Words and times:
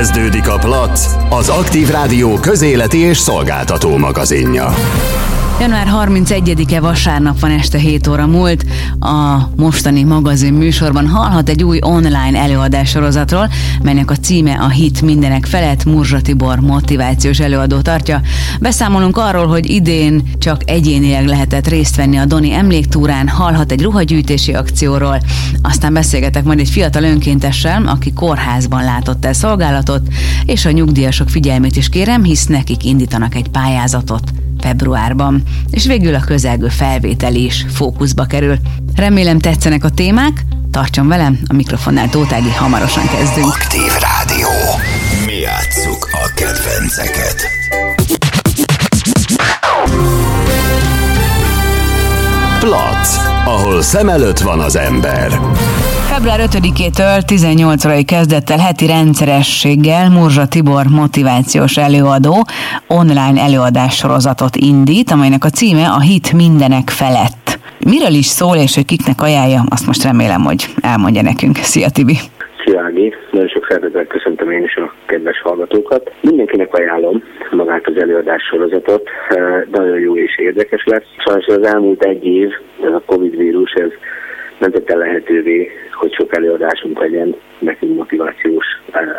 Kezdődik 0.00 0.48
a 0.48 0.58
Plac, 0.58 1.06
az 1.28 1.48
Aktív 1.48 1.88
Rádió 1.88 2.34
közéleti 2.34 2.98
és 2.98 3.18
szolgáltató 3.18 3.96
magazinja. 3.96 4.74
Január 5.60 5.88
31-e 5.92 6.80
vasárnap 6.80 7.40
van 7.40 7.50
este 7.50 7.78
7 7.78 8.06
óra 8.06 8.26
múlt. 8.26 8.64
A 9.00 9.48
mostani 9.56 10.02
magazin 10.02 10.52
műsorban 10.52 11.08
hallhat 11.08 11.48
egy 11.48 11.64
új 11.64 11.78
online 11.80 12.38
előadás 12.38 12.88
sorozatról, 12.88 13.50
melynek 13.82 14.10
a 14.10 14.16
címe 14.16 14.52
a 14.52 14.68
Hit 14.68 15.02
mindenek 15.02 15.46
felett 15.46 15.84
Murzsa 15.84 16.20
Tibor 16.20 16.60
motivációs 16.60 17.40
előadó 17.40 17.80
tartja. 17.80 18.20
Beszámolunk 18.60 19.16
arról, 19.16 19.46
hogy 19.46 19.70
idén 19.70 20.22
csak 20.38 20.70
egyénileg 20.70 21.26
lehetett 21.26 21.68
részt 21.68 21.96
venni 21.96 22.16
a 22.16 22.24
Doni 22.24 22.52
emléktúrán, 22.52 23.28
hallhat 23.28 23.72
egy 23.72 23.82
ruhagyűjtési 23.82 24.52
akcióról, 24.52 25.20
aztán 25.62 25.92
beszélgetek 25.92 26.44
majd 26.44 26.58
egy 26.58 26.70
fiatal 26.70 27.02
önkéntessel, 27.02 27.86
aki 27.86 28.12
kórházban 28.12 28.84
látott 28.84 29.24
el 29.24 29.32
szolgálatot, 29.32 30.02
és 30.44 30.64
a 30.64 30.70
nyugdíjasok 30.70 31.28
figyelmét 31.28 31.76
is 31.76 31.88
kérem, 31.88 32.22
hisz 32.22 32.46
nekik 32.46 32.84
indítanak 32.84 33.34
egy 33.34 33.48
pályázatot 33.48 34.32
februárban. 34.60 35.42
És 35.70 35.86
végül 35.86 36.14
a 36.14 36.20
közelgő 36.20 36.68
felvétel 36.68 37.34
is 37.34 37.66
fókuszba 37.72 38.24
kerül. 38.24 38.56
Remélem 38.96 39.38
tetszenek 39.38 39.84
a 39.84 39.90
témák, 39.90 40.44
tartson 40.70 41.08
velem, 41.08 41.38
a 41.46 41.54
mikrofonnál 41.54 42.08
Tótági, 42.08 42.50
hamarosan 42.50 43.06
kezdünk. 43.06 43.46
Aktív 43.46 43.92
Rádió. 44.00 44.48
Mi 45.26 45.32
játsszuk 45.32 46.08
a 46.12 46.32
kedvenceket. 46.34 47.48
Plac, 52.60 53.16
ahol 53.44 53.82
szem 53.82 54.08
előtt 54.08 54.38
van 54.38 54.60
az 54.60 54.76
ember. 54.76 55.40
Február 56.22 56.48
5-től 56.52 57.22
18 57.26 57.84
órai 57.84 58.04
kezdettel 58.04 58.58
heti 58.66 58.86
rendszerességgel 58.86 60.04
Murzsa 60.16 60.46
Tibor 60.54 60.86
motivációs 61.00 61.74
előadó 61.76 62.34
online 63.00 63.38
előadás 63.46 63.94
sorozatot 63.96 64.54
indít, 64.70 65.10
amelynek 65.10 65.44
a 65.44 65.54
címe 65.58 65.86
a 65.98 66.00
Hit 66.08 66.28
mindenek 66.42 66.86
felett. 67.00 67.46
Miről 67.92 68.14
is 68.22 68.28
szól, 68.38 68.56
és 68.64 68.72
hogy 68.74 68.88
kiknek 68.92 69.18
ajánlja, 69.28 69.60
azt 69.74 69.86
most 69.86 70.04
remélem, 70.08 70.42
hogy 70.50 70.60
elmondja 70.92 71.22
nekünk. 71.30 71.56
Szia 71.70 71.90
Tibi! 71.96 72.16
Szia 72.62 72.80
Ági, 72.86 73.14
nagyon 73.30 73.48
sok 73.54 73.64
szeretettel 73.68 74.06
köszöntöm 74.14 74.50
én 74.50 74.64
is 74.70 74.76
a 74.76 74.86
kedves 75.06 75.38
hallgatókat. 75.46 76.02
Mindenkinek 76.20 76.74
ajánlom 76.74 77.16
magát 77.50 77.86
az 77.86 77.96
előadás 78.04 78.42
sorozatot, 78.50 79.02
nagyon 79.76 79.98
jó 79.98 80.16
és 80.16 80.38
érdekes 80.38 80.82
lesz. 80.84 81.08
Sajnos 81.24 81.46
az 81.46 81.66
elmúlt 81.74 82.02
egy 82.04 82.24
év, 82.26 82.50
ez 82.86 82.92
a 82.92 83.02
Covid 83.06 83.36
vírus, 83.36 83.72
ez 83.72 83.90
nem 84.60 84.70
tette 84.70 84.96
lehetővé, 84.96 85.70
hogy 85.92 86.12
sok 86.12 86.36
előadásunk 86.36 86.98
legyen 86.98 87.34
nekünk 87.58 87.96
motivációs 87.96 88.66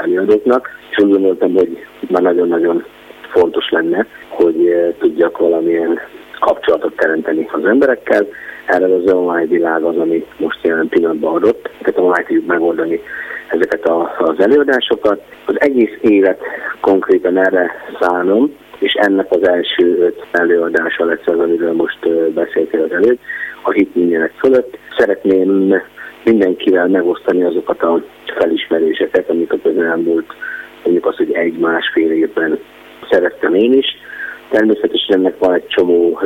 előadóknak. 0.04 0.70
És 0.90 0.98
úgy 1.04 1.12
gondoltam, 1.12 1.54
hogy 1.54 1.86
már 2.10 2.22
nagyon-nagyon 2.22 2.86
fontos 3.32 3.70
lenne, 3.70 4.06
hogy 4.28 4.68
eh, 4.68 4.94
tudjak 5.00 5.38
valamilyen 5.38 6.00
kapcsolatot 6.40 6.96
teremteni 6.96 7.48
az 7.52 7.66
emberekkel. 7.66 8.28
Erre 8.66 8.86
az 8.86 9.14
online 9.14 9.46
világ 9.46 9.84
az, 9.84 9.98
ami 9.98 10.26
most 10.38 10.60
jelen 10.62 10.88
pillanatban 10.88 11.36
adott. 11.36 11.70
Tehát 11.80 12.00
online 12.00 12.24
tudjuk 12.24 12.46
megoldani 12.46 13.02
ezeket 13.48 13.86
a, 13.86 14.16
az 14.18 14.40
előadásokat. 14.40 15.22
Az 15.46 15.56
egész 15.60 15.98
évet 16.02 16.42
konkrétan 16.80 17.38
erre 17.38 17.72
szánom, 18.00 18.56
és 18.80 18.94
ennek 18.94 19.28
az 19.30 19.48
első 19.48 19.98
öt 20.00 20.26
előadása 20.32 21.06
lesz 21.06 21.26
az, 21.28 21.40
amiről 21.40 21.74
most 21.74 22.06
eh, 22.06 22.12
beszéltél 22.12 22.82
az 22.82 22.92
előtt 22.92 23.20
a 23.62 23.72
hit 23.72 23.96
mindenek 23.96 24.34
fölött. 24.38 24.78
Szeretném 24.98 25.82
mindenkivel 26.24 26.88
megosztani 26.88 27.44
azokat 27.44 27.84
a 27.84 28.04
felismeréseket, 28.38 29.30
amik 29.30 29.54
a 29.54 29.58
közelmúlt, 29.64 30.34
mondjuk 30.84 31.06
az, 31.06 31.16
hogy 31.16 31.32
egy-másfél 31.32 32.12
évben 32.12 32.60
szerettem 33.10 33.56
én 33.56 33.74
is. 33.74 33.86
Természetesen 34.50 35.18
ennek 35.18 35.38
van 35.38 35.54
egy 35.54 35.68
csomó 35.68 36.20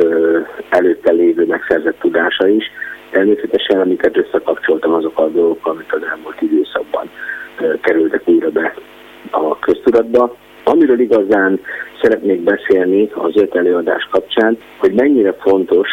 előtte 0.68 1.12
lévő 1.12 1.46
megszerzett 1.46 1.98
tudása 1.98 2.48
is. 2.48 2.64
Természetesen, 3.10 3.80
amiket 3.80 4.16
összekapcsoltam 4.16 4.92
azok 4.92 5.18
a 5.18 5.28
dolgok, 5.28 5.66
amik 5.66 5.92
az 5.92 6.02
elmúlt 6.10 6.40
időszakban 6.40 7.10
kerültek 7.80 8.28
újra 8.28 8.50
be 8.50 8.74
a 9.30 9.58
köztudatba. 9.58 10.36
Amiről 10.64 11.00
igazán 11.00 11.60
szeretnék 12.02 12.40
beszélni 12.40 13.10
az 13.14 13.36
öt 13.36 13.54
előadás 13.54 14.08
kapcsán, 14.10 14.58
hogy 14.78 14.92
mennyire 14.92 15.32
fontos 15.32 15.88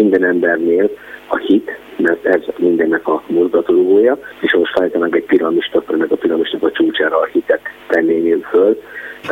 minden 0.00 0.24
embernél 0.24 0.90
a 1.26 1.36
hit, 1.36 1.78
mert 1.96 2.24
ez 2.24 2.40
mindennek 2.56 3.08
a 3.08 3.22
mozgatolója, 3.26 4.18
és 4.40 4.54
most 4.54 4.72
felejtenek 4.72 5.14
egy 5.14 5.24
piramist, 5.24 5.74
akkor 5.74 5.96
meg 5.96 6.12
a 6.12 6.16
piramisnak 6.16 6.62
a 6.62 6.70
csúcsára 6.70 7.16
a 7.16 7.28
hitet 7.32 7.60
tenném 7.88 8.26
én 8.26 8.46
föl. 8.50 8.80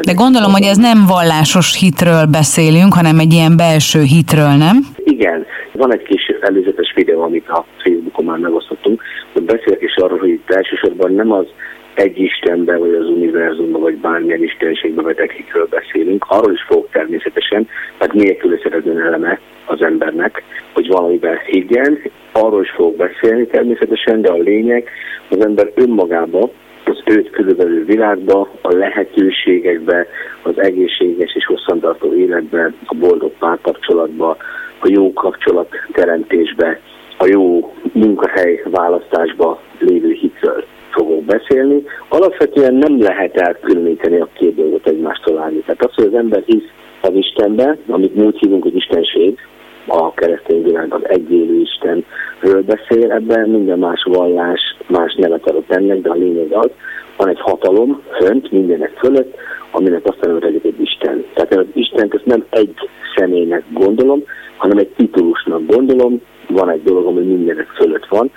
De 0.03 0.13
gondolom, 0.13 0.53
hogy 0.53 0.63
ez 0.63 0.77
nem 0.77 0.99
vallásos 1.07 1.79
hitről 1.79 2.27
beszélünk, 2.27 2.95
hanem 2.95 3.19
egy 3.19 3.33
ilyen 3.33 3.57
belső 3.57 4.01
hitről, 4.03 4.55
nem? 4.67 4.77
Igen. 5.05 5.47
Van 5.73 5.93
egy 5.93 6.03
kis 6.03 6.27
előzetes 6.41 6.93
videó, 6.95 7.23
amit 7.23 7.49
a 7.49 7.65
Facebookon 7.83 8.25
már 8.25 8.39
megosztottunk, 8.39 9.03
hogy 9.33 9.43
beszélek 9.43 9.83
is 9.83 9.97
arról, 9.97 10.19
hogy 10.19 10.29
itt 10.29 10.51
elsősorban 10.51 11.15
nem 11.15 11.33
az 11.33 11.47
egy 11.95 12.19
Istenben, 12.19 12.79
vagy 12.79 12.95
az 12.95 13.09
univerzumban, 13.09 13.81
vagy 13.81 13.97
bármilyen 13.97 14.43
istenségben, 14.43 15.05
vagy 15.05 15.17
tekikről 15.17 15.67
beszélünk. 15.71 16.25
Arról 16.29 16.53
is 16.53 16.63
fogok 16.63 16.91
természetesen, 16.91 17.69
mert 17.99 18.13
nélkülözhetetlen 18.13 19.01
eleme 19.01 19.41
az 19.65 19.83
embernek, 19.83 20.43
hogy 20.73 20.89
valamiben 20.89 21.39
higgyen. 21.47 21.99
Arról 22.33 22.63
is 22.63 22.71
fogok 22.71 22.97
beszélni 22.97 23.47
természetesen, 23.47 24.21
de 24.21 24.31
a 24.31 24.37
lényeg 24.37 24.91
az 25.29 25.45
ember 25.45 25.71
önmagába, 25.75 26.51
az 26.85 27.03
őt 27.05 27.31
körülbelül 27.31 27.85
világba, 27.85 28.51
a 28.61 28.75
lehetőségekbe, 28.75 30.07
az 30.43 30.59
egészséges 30.59 31.35
és 31.35 31.47
hosszantartó 31.47 32.15
életbe, 32.15 32.73
a 32.85 32.95
boldog 32.95 33.33
párkapcsolatba, 33.39 34.37
a 34.79 34.89
jó 34.89 35.13
kapcsolat 35.13 35.69
teremtésbe, 35.93 36.81
a 37.19 37.27
jó 37.27 37.75
munkahely 37.93 38.63
választásba 38.65 39.61
lévő 39.79 40.13
hitről 40.13 40.65
fogok 40.95 41.25
beszélni. 41.25 41.83
Alapvetően 42.09 42.75
nem 42.75 43.03
lehet 43.03 43.37
elkülöníteni 43.37 44.21
a 44.21 44.29
két 44.33 44.55
dolgot 44.55 44.89
egymástól 44.89 45.39
állni. 45.39 45.59
Tehát 45.59 45.85
az, 45.85 45.95
hogy 45.95 46.05
az 46.05 46.15
ember 46.15 46.43
hisz 46.47 46.69
az 47.01 47.15
Istenbe, 47.15 47.77
amit 47.89 48.15
mi 48.15 48.25
úgy 48.25 48.39
hívunk, 48.39 48.63
hogy 48.63 48.77
Istenség, 48.77 49.39
a 49.87 50.15
keresztény 50.15 50.63
világ 50.63 50.95
az 50.95 51.09
egyélő 51.09 51.61
Istenről 51.61 52.63
beszél, 52.63 53.13
ebben 53.13 53.49
minden 53.49 53.79
más 53.79 54.03
vallás 54.05 54.61
más 54.87 55.15
nevet 55.15 55.49
adott 55.49 55.71
ennek, 55.71 56.01
de 56.01 56.11
a 56.11 56.15
lényeg 56.15 56.53
az, 56.53 56.71
van 57.17 57.29
egy 57.29 57.41
hatalom 57.41 58.03
fönt, 58.21 58.53
mindenek 58.53 58.93
fölött, 58.99 59.37
aminek 59.71 60.05
azt 60.05 60.25
hogy 60.25 60.61
egy 60.63 60.81
Isten. 60.81 61.25
Tehát 61.35 61.55
az 61.55 61.67
Istent 61.73 62.15
ezt 62.15 62.27
nem 62.27 62.45
egy 62.51 62.75
személynek 63.17 63.63
gondolom, 63.73 64.23
hanem 64.57 64.79
egy 64.79 64.91
titulusnak 64.97 65.67
gondolom, 65.67 66.21
van 66.49 66.71
egy 66.71 66.83
dolog, 66.83 67.07
ami 67.07 67.21
mindenek 67.21 67.67
fölött 67.67 68.07
van, 68.07 68.31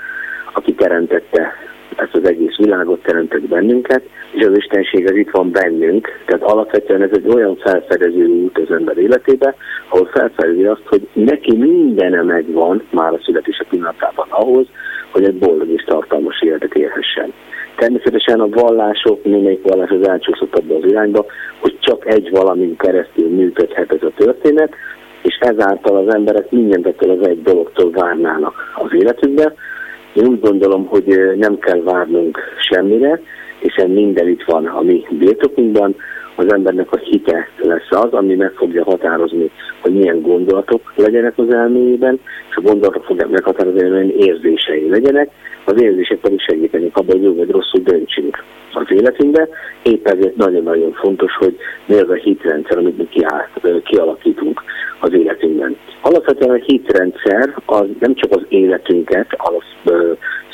aki 0.53 0.73
teremtette 0.73 1.53
ezt 1.97 2.15
az 2.15 2.29
egész 2.29 2.55
világot 2.57 3.01
teremtett 3.01 3.47
bennünket, 3.47 4.01
és 4.31 4.45
az 4.45 4.57
Istenség 4.57 5.09
az 5.09 5.15
itt 5.15 5.31
van 5.31 5.51
bennünk. 5.51 6.07
Tehát 6.25 6.43
alapvetően 6.43 7.01
ez 7.01 7.09
egy 7.13 7.27
olyan 7.27 7.55
felfedező 7.55 8.25
út 8.25 8.57
az 8.57 8.71
ember 8.71 8.97
életébe, 8.97 9.55
ahol 9.89 10.05
felfedezi 10.05 10.63
azt, 10.63 10.85
hogy 10.85 11.07
neki 11.13 11.55
mindene 11.55 12.21
megvan 12.21 12.83
már 12.89 13.13
a 13.13 13.19
születése 13.23 13.65
pillanatában 13.69 14.27
ahhoz, 14.29 14.67
hogy 15.11 15.23
egy 15.23 15.37
boldog 15.37 15.69
és 15.69 15.83
tartalmas 15.83 16.41
életet 16.41 16.73
élhessen. 16.73 17.33
Természetesen 17.75 18.39
a 18.39 18.49
vallások, 18.49 19.23
némelyik 19.23 19.63
vallás 19.63 19.89
az 19.89 20.07
elcsúszott 20.07 20.55
abba 20.55 20.75
az 20.75 20.85
irányba, 20.85 21.25
hogy 21.59 21.77
csak 21.79 22.05
egy 22.05 22.29
valamin 22.29 22.75
keresztül 22.77 23.29
működhet 23.29 23.93
ez 23.93 24.03
a 24.03 24.11
történet, 24.15 24.73
és 25.21 25.37
ezáltal 25.39 25.97
az 25.97 26.13
emberek 26.13 26.51
mindentől 26.51 27.19
az 27.19 27.27
egy 27.27 27.41
dologtól 27.41 27.91
várnának 27.91 28.53
az 28.75 28.93
életükbe, 28.93 29.53
én 30.17 30.27
úgy 30.27 30.39
gondolom, 30.39 30.85
hogy 30.85 31.35
nem 31.35 31.59
kell 31.59 31.81
várnunk 31.81 32.39
semmire, 32.69 33.21
hiszen 33.59 33.89
minden 33.89 34.27
itt 34.27 34.43
van 34.43 34.65
a 34.65 34.81
mi 34.81 35.05
birtokunkban, 35.09 35.95
az 36.37 36.53
embernek 36.53 36.91
a 36.91 36.97
hite 36.97 37.49
lesz 37.57 37.89
az, 37.89 38.11
ami 38.11 38.35
meg 38.35 38.51
fogja 38.55 38.83
határozni, 38.83 39.51
hogy 39.81 39.93
milyen 39.93 40.21
gondolatok 40.21 40.93
legyenek 40.95 41.33
az 41.37 41.53
elméjében, 41.53 42.19
és 42.49 42.55
a 42.55 42.61
gondolatok 42.61 43.03
fogják 43.03 43.29
meghatározni, 43.29 43.81
hogy 43.81 43.91
milyen 43.91 44.09
érzései 44.09 44.89
legyenek, 44.89 45.29
az 45.65 45.81
érzések 45.81 46.17
pedig 46.17 46.39
segítenek 46.39 46.97
abban, 46.97 47.15
hogy 47.15 47.23
jó 47.23 47.35
vagy 47.35 47.49
rosszul 47.49 47.81
döntsünk 47.83 48.43
az 48.73 48.85
életünkbe. 48.89 49.47
Épp 49.83 50.07
ezért 50.07 50.35
nagyon-nagyon 50.35 50.91
fontos, 50.91 51.35
hogy 51.35 51.57
mi 51.85 51.95
az 51.95 52.09
a 52.09 52.13
hitrendszer, 52.13 52.77
amit 52.77 52.97
mi 52.97 53.25
kialakítunk 53.83 54.61
az 54.99 55.13
életünkben. 55.13 55.77
Alapvetően 56.01 56.55
a 56.55 56.63
hitrendszer 56.65 57.53
az 57.65 57.85
nem 57.99 58.15
csak 58.15 58.31
az 58.31 58.45
életünket 58.47 59.27
az, 59.37 59.91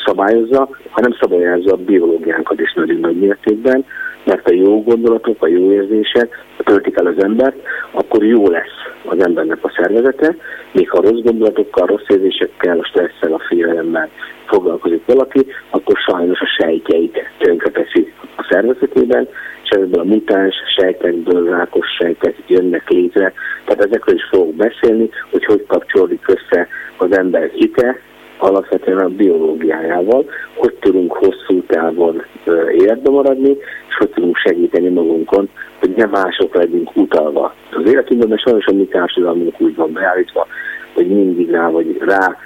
szabályozza, 0.05 0.69
hanem 0.89 1.17
szabályozza 1.19 1.73
a 1.73 1.83
biológiánkat 1.85 2.59
is 2.59 2.73
nagyon 2.73 2.99
nagy 2.99 3.19
mértékben, 3.19 3.85
mert 4.23 4.49
a 4.49 4.53
jó 4.53 4.83
gondolatok, 4.83 5.43
a 5.43 5.47
jó 5.47 5.71
érzések 5.71 6.45
töltik 6.63 6.97
el 6.97 7.05
az 7.05 7.23
embert, 7.23 7.57
akkor 7.91 8.23
jó 8.23 8.49
lesz 8.49 8.81
az 9.05 9.19
embernek 9.19 9.57
a 9.61 9.73
szervezete, 9.75 10.35
még 10.71 10.89
ha 10.89 11.01
rossz 11.01 11.21
gondolatokkal, 11.21 11.87
rossz 11.87 12.07
érzésekkel, 12.07 12.79
a 12.79 12.85
stresszel, 12.85 13.33
a 13.33 13.43
félelemmel 13.47 14.09
foglalkozik 14.45 15.05
valaki, 15.05 15.45
akkor 15.69 15.97
sajnos 15.97 16.39
a 16.39 16.45
sejtjeit 16.57 17.17
tönkreteszi 17.37 18.13
a 18.35 18.47
szervezetében, 18.49 19.27
és 19.63 19.69
ebből 19.69 19.99
a 19.99 20.03
mutáns 20.03 20.55
sejtekből 20.75 21.49
rákos 21.49 21.87
sejtek 21.99 22.35
jönnek 22.47 22.89
létre. 22.89 23.33
Tehát 23.65 23.85
ezekről 23.85 24.15
is 24.15 24.27
fogok 24.31 24.55
beszélni, 24.55 25.09
hogy 25.31 25.45
hogy 25.45 25.65
kapcsolódik 25.67 26.27
össze 26.27 26.67
az 26.97 27.17
ember 27.17 27.49
hite, 27.53 27.99
alapvetően 28.37 28.97
a 28.97 29.07
biológiájával, 29.07 30.25
hogy 30.53 30.73
tudunk 30.73 31.13
hosszú 31.13 31.52
távon 31.73 32.23
életbe 32.71 33.09
maradni, 33.09 33.57
és 33.87 33.95
hogy 33.97 34.09
tudunk 34.09 34.37
segíteni 34.37 34.89
magunkon, 34.89 35.49
hogy 35.79 35.93
ne 35.95 36.05
mások 36.05 36.55
legyünk 36.55 36.95
utalva. 36.95 37.53
Az 37.71 37.89
életünkben 37.91 38.37
sajnos 38.37 38.65
a 38.65 38.73
mi 38.73 38.85
társadalmunk 38.85 39.61
úgy 39.61 39.75
van 39.75 39.93
beállítva, 39.93 40.47
hogy 40.93 41.07
mindig 41.07 41.49
rá 41.49 41.69
vagy 41.69 41.97
rá 41.99 42.37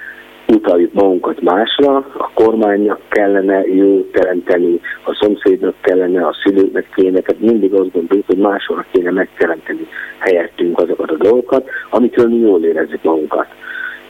utaljuk 0.48 0.92
magunkat 0.92 1.40
másra, 1.40 1.96
a 1.96 2.30
kormánynak 2.34 3.00
kellene 3.08 3.66
jó 3.66 4.00
teremteni, 4.12 4.80
a 5.04 5.18
szomszédnak 5.20 5.74
kellene, 5.80 6.26
a 6.26 6.36
szülőknek 6.42 6.88
kéne, 6.94 7.20
tehát 7.20 7.42
mindig 7.42 7.72
azt 7.72 7.92
gondoljuk, 7.92 8.26
hogy 8.26 8.38
máshol 8.38 8.84
kéne 8.90 9.10
megteremteni 9.10 9.86
helyettünk 10.18 10.78
azokat 10.78 11.10
a 11.10 11.16
dolgokat, 11.16 11.68
amitől 11.90 12.28
mi 12.28 12.36
jól 12.36 12.64
érezzük 12.64 13.02
magunkat. 13.02 13.46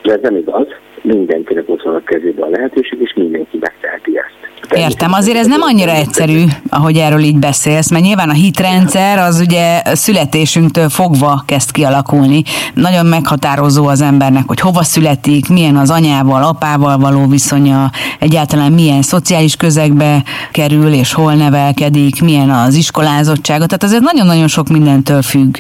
De 0.03 0.13
ez 0.13 0.21
nem 0.23 0.37
igaz, 0.37 0.67
mindenkinek 1.03 1.69
ott 1.69 1.83
van 1.83 1.95
a 1.95 2.03
kezében 2.05 2.47
a 2.47 2.57
lehetőség, 2.57 3.01
és 3.01 3.15
mindenki 3.15 3.59
megteheti 3.61 4.19
ezt. 4.19 4.58
Értem, 4.75 5.13
azért 5.13 5.37
ez 5.39 5.47
nem 5.47 5.63
annyira 5.63 5.93
egyszerű, 5.93 6.45
ahogy 6.69 6.97
erről 6.97 7.21
így 7.21 7.39
beszélsz, 7.39 7.91
mert 7.91 8.05
nyilván 8.05 8.29
a 8.29 8.33
hitrendszer 8.33 9.19
az 9.19 9.41
ugye 9.41 9.83
születésünktől 9.85 10.89
fogva 10.89 11.43
kezd 11.47 11.71
kialakulni. 11.71 12.43
Nagyon 12.75 13.07
meghatározó 13.07 13.87
az 13.87 14.01
embernek, 14.01 14.43
hogy 14.47 14.61
hova 14.61 14.83
születik, 14.83 15.49
milyen 15.49 15.77
az 15.77 15.91
anyával, 15.91 16.43
apával 16.43 16.99
való 16.99 17.27
viszonya, 17.27 17.91
egyáltalán 18.19 18.73
milyen 18.73 19.03
szociális 19.03 19.57
közegbe 19.57 20.23
kerül, 20.53 20.93
és 20.93 21.13
hol 21.13 21.35
nevelkedik, 21.35 22.23
milyen 22.23 22.51
az 22.51 22.75
iskolázottsága. 22.75 23.67
Tehát 23.67 23.83
azért 23.83 24.03
nagyon-nagyon 24.03 24.49
sok 24.49 24.69
mindentől 24.69 25.23
függ. 25.23 25.57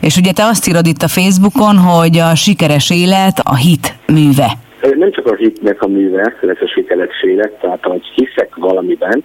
És 0.00 0.16
ugye 0.16 0.32
te 0.32 0.44
azt 0.44 0.68
írod 0.68 0.86
itt 0.86 1.02
a 1.02 1.08
Facebookon, 1.08 1.76
hogy 1.76 2.18
a 2.18 2.34
sikeres 2.34 2.90
élet 2.90 3.40
a 3.42 3.54
hit 3.54 3.94
műve 4.06 4.56
nem 4.96 5.12
csak 5.12 5.26
a 5.26 5.34
hitnek 5.34 5.82
a 5.82 5.88
műve, 5.88 6.34
lesz 6.40 6.60
a 6.60 6.66
sikeres 6.66 7.22
élet, 7.22 7.52
tehát 7.60 7.84
hogy 7.84 8.02
hiszek 8.14 8.47
valamiben, 8.56 9.24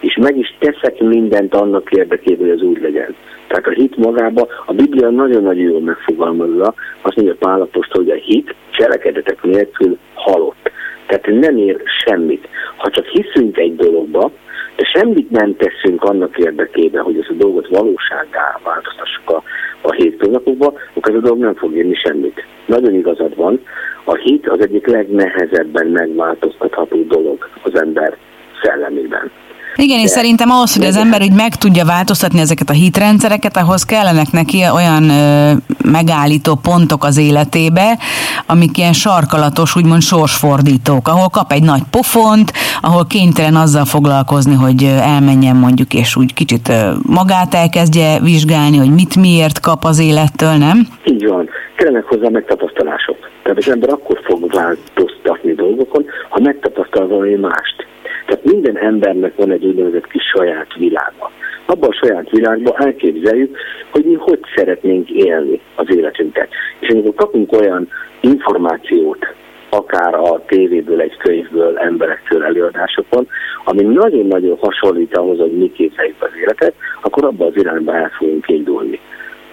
és 0.00 0.16
meg 0.20 0.36
is 0.38 0.56
teszek 0.58 1.00
mindent 1.00 1.54
annak 1.54 1.90
érdekében, 1.90 2.48
hogy 2.48 2.58
az 2.58 2.62
úgy 2.62 2.80
legyen. 2.80 3.14
Tehát 3.46 3.66
a 3.66 3.70
hit 3.70 3.96
magába, 3.96 4.46
a 4.66 4.72
Biblia 4.72 5.10
nagyon-nagyon 5.10 5.64
jól 5.64 5.80
megfogalmazza, 5.80 6.74
azt 7.02 7.16
mondja 7.16 7.34
Pálapostól, 7.38 8.02
hogy 8.02 8.10
a 8.10 8.22
hit 8.24 8.54
cselekedetek 8.70 9.42
nélkül 9.42 9.98
halott. 10.14 10.70
Tehát 11.06 11.26
nem 11.26 11.56
ér 11.56 11.82
semmit. 12.04 12.48
Ha 12.76 12.90
csak 12.90 13.06
hiszünk 13.06 13.58
egy 13.58 13.76
dologba, 13.76 14.30
de 14.76 14.84
semmit 14.84 15.30
nem 15.30 15.56
teszünk 15.56 16.02
annak 16.02 16.38
érdekében, 16.38 17.02
hogy 17.02 17.18
ezt 17.18 17.30
a 17.30 17.34
dolgot 17.34 17.68
valósággá 17.68 18.60
változtassuk 18.64 19.30
a, 19.30 19.42
a 19.80 19.92
hétköznapokba, 19.92 20.72
akkor 20.94 21.12
ez 21.12 21.18
a 21.18 21.22
dolog 21.22 21.38
nem 21.38 21.54
fog 21.54 21.76
érni 21.76 21.94
semmit. 21.94 22.44
Nagyon 22.66 22.94
igazad 22.94 23.36
van, 23.36 23.60
a 24.04 24.14
hit 24.14 24.48
az 24.48 24.60
egyik 24.60 24.86
legnehezebben 24.86 25.86
megváltoztatható 25.86 27.02
dolog 27.02 27.48
az 27.62 27.80
ember 27.80 28.16
szellemében. 28.62 29.30
Igen, 29.76 29.98
és 29.98 30.10
szerintem 30.10 30.50
ahhoz, 30.50 30.76
hogy 30.76 30.86
az 30.86 30.96
ember 30.96 31.20
úgy 31.22 31.32
meg 31.32 31.54
tudja 31.54 31.84
változtatni 31.84 32.40
ezeket 32.40 32.70
a 32.70 32.72
hitrendszereket, 32.72 33.56
ahhoz 33.56 33.82
kellenek 33.82 34.30
neki 34.32 34.58
olyan 34.74 35.10
ö, 35.10 35.52
megállító 35.84 36.54
pontok 36.54 37.04
az 37.04 37.18
életébe, 37.18 37.98
amik 38.46 38.78
ilyen 38.78 38.92
sarkalatos, 38.92 39.76
úgymond 39.76 40.02
sorsfordítók, 40.02 41.08
ahol 41.08 41.28
kap 41.28 41.52
egy 41.52 41.62
nagy 41.62 41.82
pofont, 41.90 42.52
ahol 42.80 43.06
kénytelen 43.06 43.56
azzal 43.56 43.84
foglalkozni, 43.84 44.54
hogy 44.54 44.84
elmenjen 44.84 45.56
mondjuk, 45.56 45.94
és 45.94 46.16
úgy 46.16 46.34
kicsit 46.34 46.72
magát 47.02 47.54
elkezdje 47.54 48.20
vizsgálni, 48.20 48.76
hogy 48.76 48.90
mit 48.90 49.16
miért 49.16 49.60
kap 49.60 49.84
az 49.84 49.98
élettől, 50.00 50.52
nem? 50.52 50.86
Így 51.04 51.26
van. 51.26 51.48
Kellenek 51.76 52.04
hozzá 52.04 52.28
megtapasztalások. 52.28 53.16
Tehát 53.42 53.58
az 53.58 53.70
ember 53.70 53.88
akkor 53.88 54.20
fog 54.24 54.52
változtatni 54.52 55.54
dolgokon, 55.54 56.04
ha 56.28 56.40
megtapasztal 56.40 57.08
valami 57.08 57.34
mást. 57.34 57.90
Tehát 58.26 58.44
minden 58.44 58.76
embernek 58.78 59.36
van 59.36 59.50
egy 59.50 59.64
úgynevezett 59.64 60.06
kis 60.06 60.22
saját 60.22 60.74
világa. 60.74 61.30
Abban 61.66 61.90
a 61.90 62.06
saját 62.06 62.30
világban 62.30 62.74
elképzeljük, 62.76 63.56
hogy 63.90 64.04
mi 64.04 64.14
hogy 64.14 64.40
szeretnénk 64.54 65.10
élni 65.10 65.60
az 65.74 65.96
életünket. 65.96 66.48
És 66.78 66.88
amikor 66.88 67.14
kapunk 67.14 67.52
olyan 67.52 67.88
információt, 68.20 69.26
akár 69.70 70.14
a 70.14 70.44
tévéből, 70.46 71.00
egy 71.00 71.16
könyvből, 71.16 71.78
emberektől, 71.78 72.44
előadásokon, 72.44 73.28
ami 73.64 73.82
nagyon-nagyon 73.82 74.58
hasonlít 74.60 75.16
ahhoz, 75.16 75.38
hogy 75.38 75.52
mi 75.52 75.72
képzeljük 75.72 76.22
az 76.22 76.30
életet, 76.40 76.74
akkor 77.02 77.24
abban 77.24 77.46
az 77.46 77.56
irányba 77.56 77.94
el 77.94 78.10
fogunk 78.18 78.48
indulni. 78.48 79.00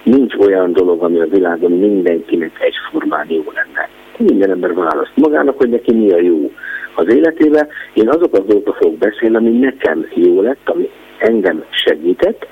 Nincs 0.02 0.34
olyan 0.34 0.72
dolog, 0.72 1.02
ami 1.02 1.20
a 1.20 1.26
világon 1.26 1.72
mindenkinek 1.72 2.50
egyformán 2.60 3.26
jó 3.28 3.44
lenne. 3.54 3.88
Minden 4.16 4.50
ember 4.50 4.74
választ 4.74 5.12
magának, 5.14 5.58
hogy 5.58 5.68
neki 5.68 5.92
mi 5.92 6.10
a 6.10 6.20
jó 6.20 6.50
az 6.94 7.14
életébe. 7.14 7.66
Én 7.94 8.08
azok 8.08 8.32
az 8.32 8.44
dolgokról 8.46 8.74
fogok 8.74 8.98
beszélni, 8.98 9.36
ami 9.36 9.50
nekem 9.50 10.06
jó 10.14 10.42
lett, 10.42 10.68
ami 10.68 10.90
engem 11.18 11.64
segített, 11.70 12.46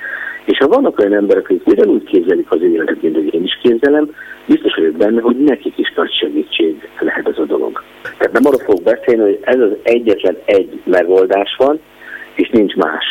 és 0.45 0.59
ha 0.59 0.69
vannak 0.69 0.99
olyan 0.99 1.15
emberek, 1.15 1.45
akik 1.45 1.67
ugyanúgy 1.67 2.05
képzelik 2.05 2.51
az 2.51 2.63
életet, 2.63 3.03
mint 3.03 3.15
hogy 3.15 3.35
én 3.35 3.45
is 3.45 3.59
képzelem, 3.63 4.11
biztos 4.47 4.75
vagyok 4.75 4.97
benne, 4.97 5.21
hogy 5.21 5.37
nekik 5.37 5.79
is 5.79 5.93
nagy 5.97 6.13
segítség 6.13 6.89
lehet 7.01 7.29
ez 7.29 7.39
a 7.39 7.45
dolog. 7.45 7.83
Tehát 8.03 8.33
nem 8.33 8.47
arra 8.47 8.65
fogok 8.65 8.83
beszélni, 8.83 9.23
hogy 9.23 9.39
ez 9.43 9.61
az 9.61 9.73
egyetlen 9.83 10.37
egy 10.45 10.81
megoldás 10.85 11.55
van, 11.59 11.81
és 12.35 12.49
nincs 12.49 12.75
más. 12.75 13.05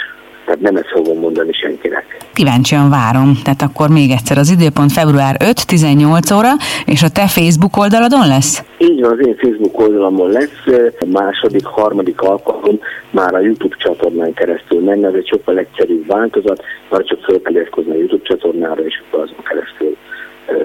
Tehát 0.48 0.62
nem 0.62 0.76
ezt 0.76 0.92
fogom 0.98 1.20
mondani 1.20 1.54
senkinek. 1.54 2.06
Kíváncsian 2.34 2.90
várom. 2.90 3.30
Tehát 3.44 3.62
akkor 3.62 3.90
még 3.90 4.12
egyszer 4.12 4.38
az 4.38 4.50
időpont 4.50 4.92
február 4.92 5.36
5, 5.40 5.68
18 5.68 6.32
óra, 6.32 6.52
és 6.86 7.04
a 7.04 7.10
te 7.10 7.28
Facebook 7.28 7.78
oldaladon 7.78 8.28
lesz? 8.28 8.64
Így 8.78 9.02
van, 9.02 9.12
az 9.12 9.28
én 9.28 9.36
Facebook 9.36 9.80
oldalamon 9.80 10.30
lesz. 10.32 10.64
A 11.00 11.06
második, 11.12 11.66
harmadik 11.66 12.22
alkalom 12.22 12.80
már 13.10 13.34
a 13.34 13.40
YouTube 13.40 13.76
csatornán 13.80 14.34
keresztül 14.34 14.80
menne, 14.84 15.08
ez 15.08 15.14
egy 15.14 15.28
sokkal 15.28 15.58
egyszerűbb 15.58 16.08
változat, 16.08 16.64
már 16.90 17.04
csak 17.04 17.20
fel 17.24 17.42
kell 17.42 17.84
a 17.94 17.98
YouTube 17.98 18.28
csatornára, 18.28 18.82
és 18.86 19.02
azon 19.10 19.44
keresztül 19.50 19.98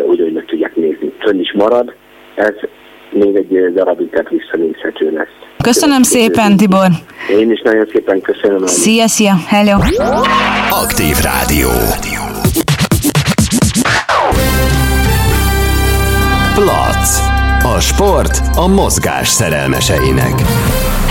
úgy, 0.07 0.21
hogy 0.21 0.33
meg 0.33 0.45
tudják 0.45 0.77
nézni. 0.77 1.13
Fönn 1.19 1.41
is 1.41 1.53
marad, 1.53 1.95
ez 2.35 2.55
még 3.13 3.37
egy 3.37 3.73
darabig 3.75 4.11
tehát 4.11 4.29
visszanézhető 4.29 5.11
lesz. 5.11 5.43
Köszönöm 5.63 6.03
szépen, 6.03 6.57
Tibor. 6.57 6.89
Én 7.39 7.51
is 7.51 7.61
nagyon 7.61 7.89
szépen 7.93 8.21
köszönöm. 8.21 8.67
Szia, 8.67 9.09
szia, 9.09 9.35
hello. 9.47 9.79
Aktív 10.71 11.17
Rádió. 11.23 11.69
Plac. 16.55 17.19
A 17.77 17.81
sport 17.81 18.41
a 18.57 18.69
mozgás 18.69 19.29
szerelmeseinek. 19.29 20.35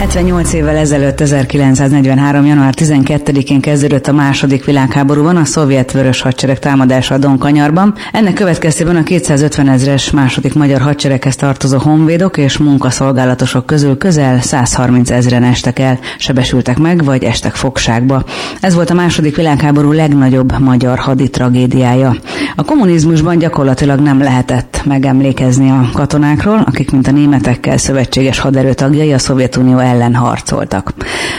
78 0.01 0.53
évvel 0.53 0.75
ezelőtt, 0.75 1.22
1943. 1.22 2.46
január 2.46 2.74
12-én 2.77 3.62
kezdődött 3.62 4.08
a 4.08 4.13
második 4.13 4.65
világháborúban 4.65 5.36
a 5.36 5.46
szovjet 5.46 5.91
vörös 5.91 6.22
hadsereg 6.22 6.60
támadása 6.60 7.15
a 7.15 7.17
Donkanyarban. 7.17 7.93
Ennek 8.12 8.34
következtében 8.34 8.96
a 8.96 9.03
250 9.03 9.70
ezres 9.70 10.12
második 10.12 10.53
magyar 10.53 10.81
hadsereghez 10.81 11.36
tartozó 11.36 11.77
honvédok 11.77 12.38
és 12.38 12.58
munkaszolgálatosok 12.58 13.65
közül 13.65 13.98
közel 13.98 14.41
130 14.41 15.10
ezeren 15.10 15.43
estek 15.43 15.79
el, 15.79 16.00
sebesültek 16.17 16.77
meg 16.77 17.03
vagy 17.03 17.24
estek 17.24 17.55
fogságba. 17.55 18.24
Ez 18.62 18.74
volt 18.74 18.89
a 18.89 18.93
második 18.93 19.36
világháború 19.36 19.91
legnagyobb 19.91 20.60
magyar 20.60 21.00
hadi 21.00 21.29
tragédiája. 21.29 22.15
A 22.55 22.63
kommunizmusban 22.63 23.38
gyakorlatilag 23.38 24.00
nem 24.00 24.20
lehetett 24.20 24.81
megemlékezni 24.86 25.70
a 25.70 25.89
katonákról, 25.93 26.63
akik 26.65 26.91
mint 26.91 27.08
a 27.08 27.12
németekkel 27.12 27.77
szövetséges 27.77 28.39
haderő 28.39 28.74
tagjai 28.74 29.13
a 29.13 29.20
Szovjetunió 29.20 29.79
ellen 29.91 30.15
harcoltak. 30.15 30.93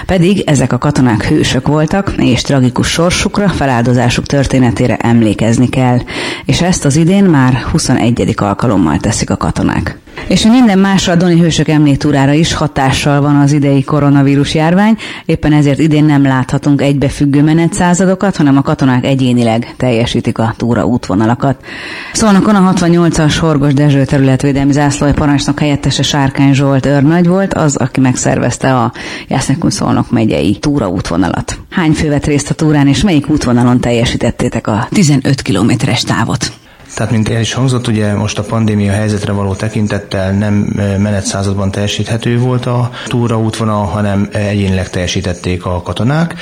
Pedig 0.06 0.42
ezek 0.47 0.73
a 0.73 0.78
katonák 0.78 1.25
hősök 1.25 1.66
voltak, 1.66 2.14
és 2.16 2.42
tragikus 2.42 2.88
sorsukra, 2.88 3.49
feláldozásuk 3.49 4.26
történetére 4.26 4.97
emlékezni 4.97 5.68
kell. 5.68 5.99
És 6.44 6.62
ezt 6.62 6.85
az 6.85 6.97
idén 6.97 7.25
már 7.25 7.54
21. 7.54 8.35
alkalommal 8.37 8.99
teszik 8.99 9.30
a 9.30 9.37
katonák. 9.37 10.01
És 10.28 10.42
minden 10.42 10.78
másra 10.78 11.12
a 11.12 11.16
Doni 11.16 11.40
Hősök 11.40 11.69
emléktúrára 11.69 12.33
is 12.33 12.54
hatással 12.54 13.21
van 13.21 13.37
az 13.37 13.52
idei 13.52 13.83
koronavírus 13.83 14.54
járvány, 14.54 14.97
éppen 15.25 15.52
ezért 15.52 15.78
idén 15.78 16.04
nem 16.04 16.23
láthatunk 16.23 16.83
egybefüggő 16.83 17.42
menetszázadokat, 17.42 18.37
hanem 18.37 18.57
a 18.57 18.62
katonák 18.62 19.04
egyénileg 19.04 19.75
teljesítik 19.76 20.38
a 20.38 20.54
túra 20.57 20.87
útvonalakat. 20.87 21.64
Szolnokon 22.12 22.54
a 22.54 22.73
68-as 22.73 23.37
Horgos 23.40 23.75
Dezső 23.75 24.04
területvédelmi 24.04 24.73
zászlói 24.73 25.12
parancsnok 25.12 25.59
helyettese 25.59 26.02
Sárkány 26.02 26.54
Zsolt 26.54 26.87
őrnagy 26.87 27.26
volt, 27.26 27.54
az, 27.54 27.76
aki 27.76 28.00
megszervezte 28.00 28.75
a 28.75 28.92
Jásznekun 29.28 29.71
Szolnok 29.71 30.11
megyei 30.11 30.59
túra 30.59 30.88
útvonalat. 30.88 31.59
Hány 31.71 31.92
fő 31.92 32.09
vett 32.09 32.26
részt 32.26 32.50
a 32.50 32.54
túrán, 32.54 32.88
és 32.88 33.02
melyik 33.02 33.28
útvonalon 33.28 33.81
teljesítettétek 33.81 34.66
a 34.66 34.87
15 34.90 35.42
kilométeres 35.42 36.02
távot? 36.02 36.62
Tehát, 36.94 37.12
mint 37.12 37.28
el 37.28 37.40
is 37.40 37.52
hangzott, 37.52 37.88
ugye 37.88 38.14
most 38.14 38.38
a 38.38 38.42
pandémia 38.42 38.92
helyzetre 38.92 39.32
való 39.32 39.54
tekintettel 39.54 40.32
nem 40.32 40.54
menetszázadban 40.99 41.70
teljesíthető 41.70 42.38
volt 42.38 42.66
a 42.66 42.90
túraútvonal, 43.06 43.84
hanem 43.84 44.28
egyénileg 44.32 44.90
teljesítették 44.90 45.64
a 45.64 45.82
katonák. 45.82 46.34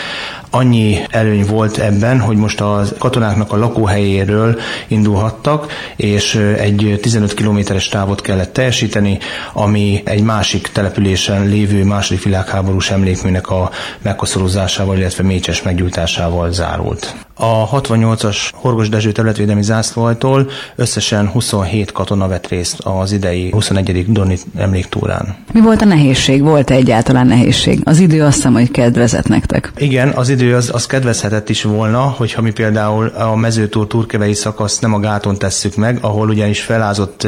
Annyi 0.51 0.99
előny 1.11 1.47
volt 1.47 1.79
ebben, 1.79 2.21
hogy 2.21 2.37
most 2.37 2.61
a 2.61 2.83
katonáknak 2.99 3.53
a 3.53 3.57
lakóhelyéről 3.57 4.59
indulhattak, 4.89 5.73
és 5.97 6.35
egy 6.59 6.99
15 7.03 7.35
kilométeres 7.35 7.89
távot 7.89 8.21
kellett 8.21 8.53
teljesíteni, 8.53 9.19
ami 9.53 10.03
egy 10.05 10.23
másik 10.23 10.69
településen 10.73 11.47
lévő 11.47 11.85
második 11.85 12.23
világháborús 12.23 12.91
emlékműnek 12.91 13.51
a 13.51 13.71
megkoszorozásával, 14.03 14.97
illetve 14.97 15.23
mécses 15.23 15.63
meggyújtásával 15.63 16.53
zárult. 16.53 17.15
A 17.43 17.81
68-as 17.81 18.37
Horgos 18.53 18.89
Dezső 18.89 19.13
területvédelmi 19.13 19.63
zászlóajtól 19.63 20.51
összesen 20.77 21.29
27 21.29 21.93
katona 21.93 22.29
vett 22.29 22.49
részt 22.49 22.79
az 22.81 23.13
idei 23.13 23.51
21. 23.51 24.13
Doni 24.13 24.39
emléktúrán. 24.57 25.37
Mi 25.53 25.61
volt 25.61 25.83
a 25.83 25.85
nehézség? 25.85 26.43
Volt-e 26.43 26.75
egyáltalán 26.75 27.27
nehézség? 27.27 27.81
Az 27.85 27.99
idő 27.99 28.23
azt 28.23 28.35
hiszem, 28.35 28.53
hogy 28.53 28.71
kedvezett 28.71 29.29
nektek. 29.29 29.73
Igen, 29.77 30.09
az 30.09 30.29
idő 30.29 30.40
az, 30.43 30.71
az 30.73 30.87
kedvezhetett 30.87 31.49
is 31.49 31.63
volna, 31.63 32.01
hogyha 32.01 32.43
mi 32.43 32.51
például 32.51 33.07
a 33.07 33.37
mezőtúr 33.37 33.87
turkevei 33.87 34.35
szakasz 34.35 34.79
nem 34.79 34.95
a 34.95 35.01
gáton 35.01 35.39
tesszük 35.39 35.77
meg, 35.77 35.99
ahol 36.01 36.29
ugyanis 36.29 36.61
felázott 36.61 37.27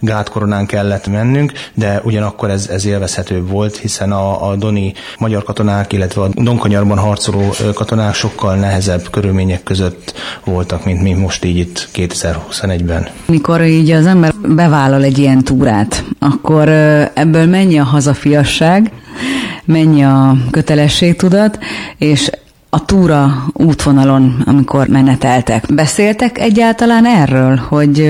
gátkoronán 0.00 0.66
kellett 0.66 1.06
mennünk, 1.06 1.52
de 1.74 2.00
ugyanakkor 2.04 2.50
ez, 2.50 2.68
ez 2.68 2.86
élvezhetőbb 2.86 3.50
volt, 3.50 3.76
hiszen 3.76 4.12
a, 4.12 4.50
a 4.50 4.56
Doni 4.56 4.92
magyar 5.18 5.44
katonák, 5.44 5.92
illetve 5.92 6.22
a 6.22 6.28
Donkanyarban 6.34 6.98
harcoló 6.98 7.54
katonák 7.74 8.14
sokkal 8.14 8.54
nehezebb 8.54 9.10
körül 9.10 9.26
körülmények 9.26 9.62
között 9.62 10.14
voltak, 10.44 10.84
mint 10.84 11.02
mi 11.02 11.12
most 11.12 11.44
így 11.44 11.56
itt 11.56 11.88
2021-ben. 11.94 13.08
Mikor 13.26 13.62
így 13.62 13.90
az 13.90 14.06
ember 14.06 14.34
bevállal 14.48 15.02
egy 15.02 15.18
ilyen 15.18 15.44
túrát, 15.44 16.04
akkor 16.18 16.68
ebből 17.14 17.46
mennyi 17.46 17.78
a 17.78 17.84
hazafiasság, 17.84 18.92
mennyi 19.66 20.04
a 20.04 20.36
kötelességtudat, 20.50 21.58
és 21.98 22.30
a 22.70 22.84
túra 22.84 23.46
útvonalon, 23.52 24.42
amikor 24.46 24.88
meneteltek. 24.88 25.74
Beszéltek 25.74 26.38
egyáltalán 26.38 27.06
erről, 27.06 27.56
hogy 27.56 28.00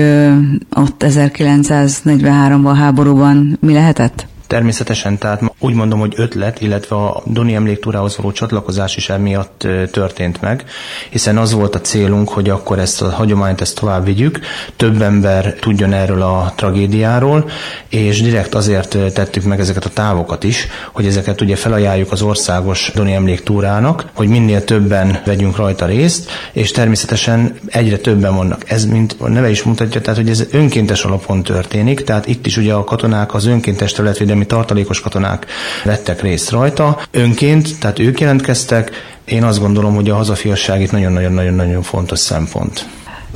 ott 0.75 1.03
1943-ban 1.07 2.73
háborúban 2.77 3.57
mi 3.61 3.73
lehetett? 3.73 4.27
Természetesen, 4.47 5.17
tehát 5.17 5.41
úgy 5.59 5.73
mondom, 5.73 5.99
hogy 5.99 6.13
ötlet, 6.15 6.61
illetve 6.61 6.95
a 6.95 7.21
Doni 7.25 7.55
emléktúrához 7.55 8.17
való 8.17 8.31
csatlakozás 8.31 8.95
is 8.95 9.09
emiatt 9.09 9.67
történt 9.91 10.41
meg, 10.41 10.63
hiszen 11.09 11.37
az 11.37 11.51
volt 11.53 11.75
a 11.75 11.81
célunk, 11.81 12.29
hogy 12.29 12.49
akkor 12.49 12.79
ezt 12.79 13.01
a 13.01 13.09
hagyományt 13.09 13.61
ezt 13.61 13.79
tovább 13.79 14.05
vigyük, 14.05 14.39
több 14.75 15.01
ember 15.01 15.53
tudjon 15.53 15.93
erről 15.93 16.21
a 16.21 16.53
tragédiáról, 16.55 17.49
és 17.87 18.21
direkt 18.21 18.55
azért 18.55 18.97
tettük 19.13 19.43
meg 19.43 19.59
ezeket 19.59 19.85
a 19.85 19.89
távokat 19.89 20.43
is, 20.43 20.67
hogy 20.91 21.05
ezeket 21.05 21.41
ugye 21.41 21.55
felajánljuk 21.55 22.11
az 22.11 22.21
országos 22.21 22.91
Doni 22.95 23.13
emléktúrának, 23.13 24.05
hogy 24.13 24.27
minél 24.27 24.63
többen 24.63 25.21
vegyünk 25.25 25.55
rajta 25.55 25.85
részt, 25.85 26.29
és 26.51 26.71
természetesen 26.71 27.59
egyre 27.67 27.97
többen 27.97 28.35
vannak. 28.35 28.69
Ez, 28.69 28.85
mint 28.85 29.15
a 29.19 29.27
neve 29.27 29.49
is 29.49 29.63
mutatja, 29.63 30.01
tehát 30.01 30.19
hogy 30.19 30.29
ez 30.29 30.45
önkéntes 30.51 31.03
alapon 31.03 31.43
történik, 31.43 32.03
tehát 32.03 32.27
itt 32.27 32.45
is 32.45 32.57
ugye 32.57 32.73
a 32.73 32.83
katonák 32.83 33.33
az 33.33 33.45
önkéntes 33.45 33.91
területvédelmi 33.91 34.45
tartalékos 34.45 34.99
katonák 34.99 35.45
vettek 35.83 36.21
részt 36.21 36.49
rajta 36.49 36.99
önként, 37.11 37.79
tehát 37.79 37.99
ők 37.99 38.19
jelentkeztek. 38.19 38.91
Én 39.25 39.43
azt 39.43 39.59
gondolom, 39.59 39.95
hogy 39.95 40.09
a 40.09 40.15
hazafiasság 40.15 40.81
itt 40.81 40.91
nagyon-nagyon-nagyon 40.91 41.81
fontos 41.81 42.19
szempont. 42.19 42.85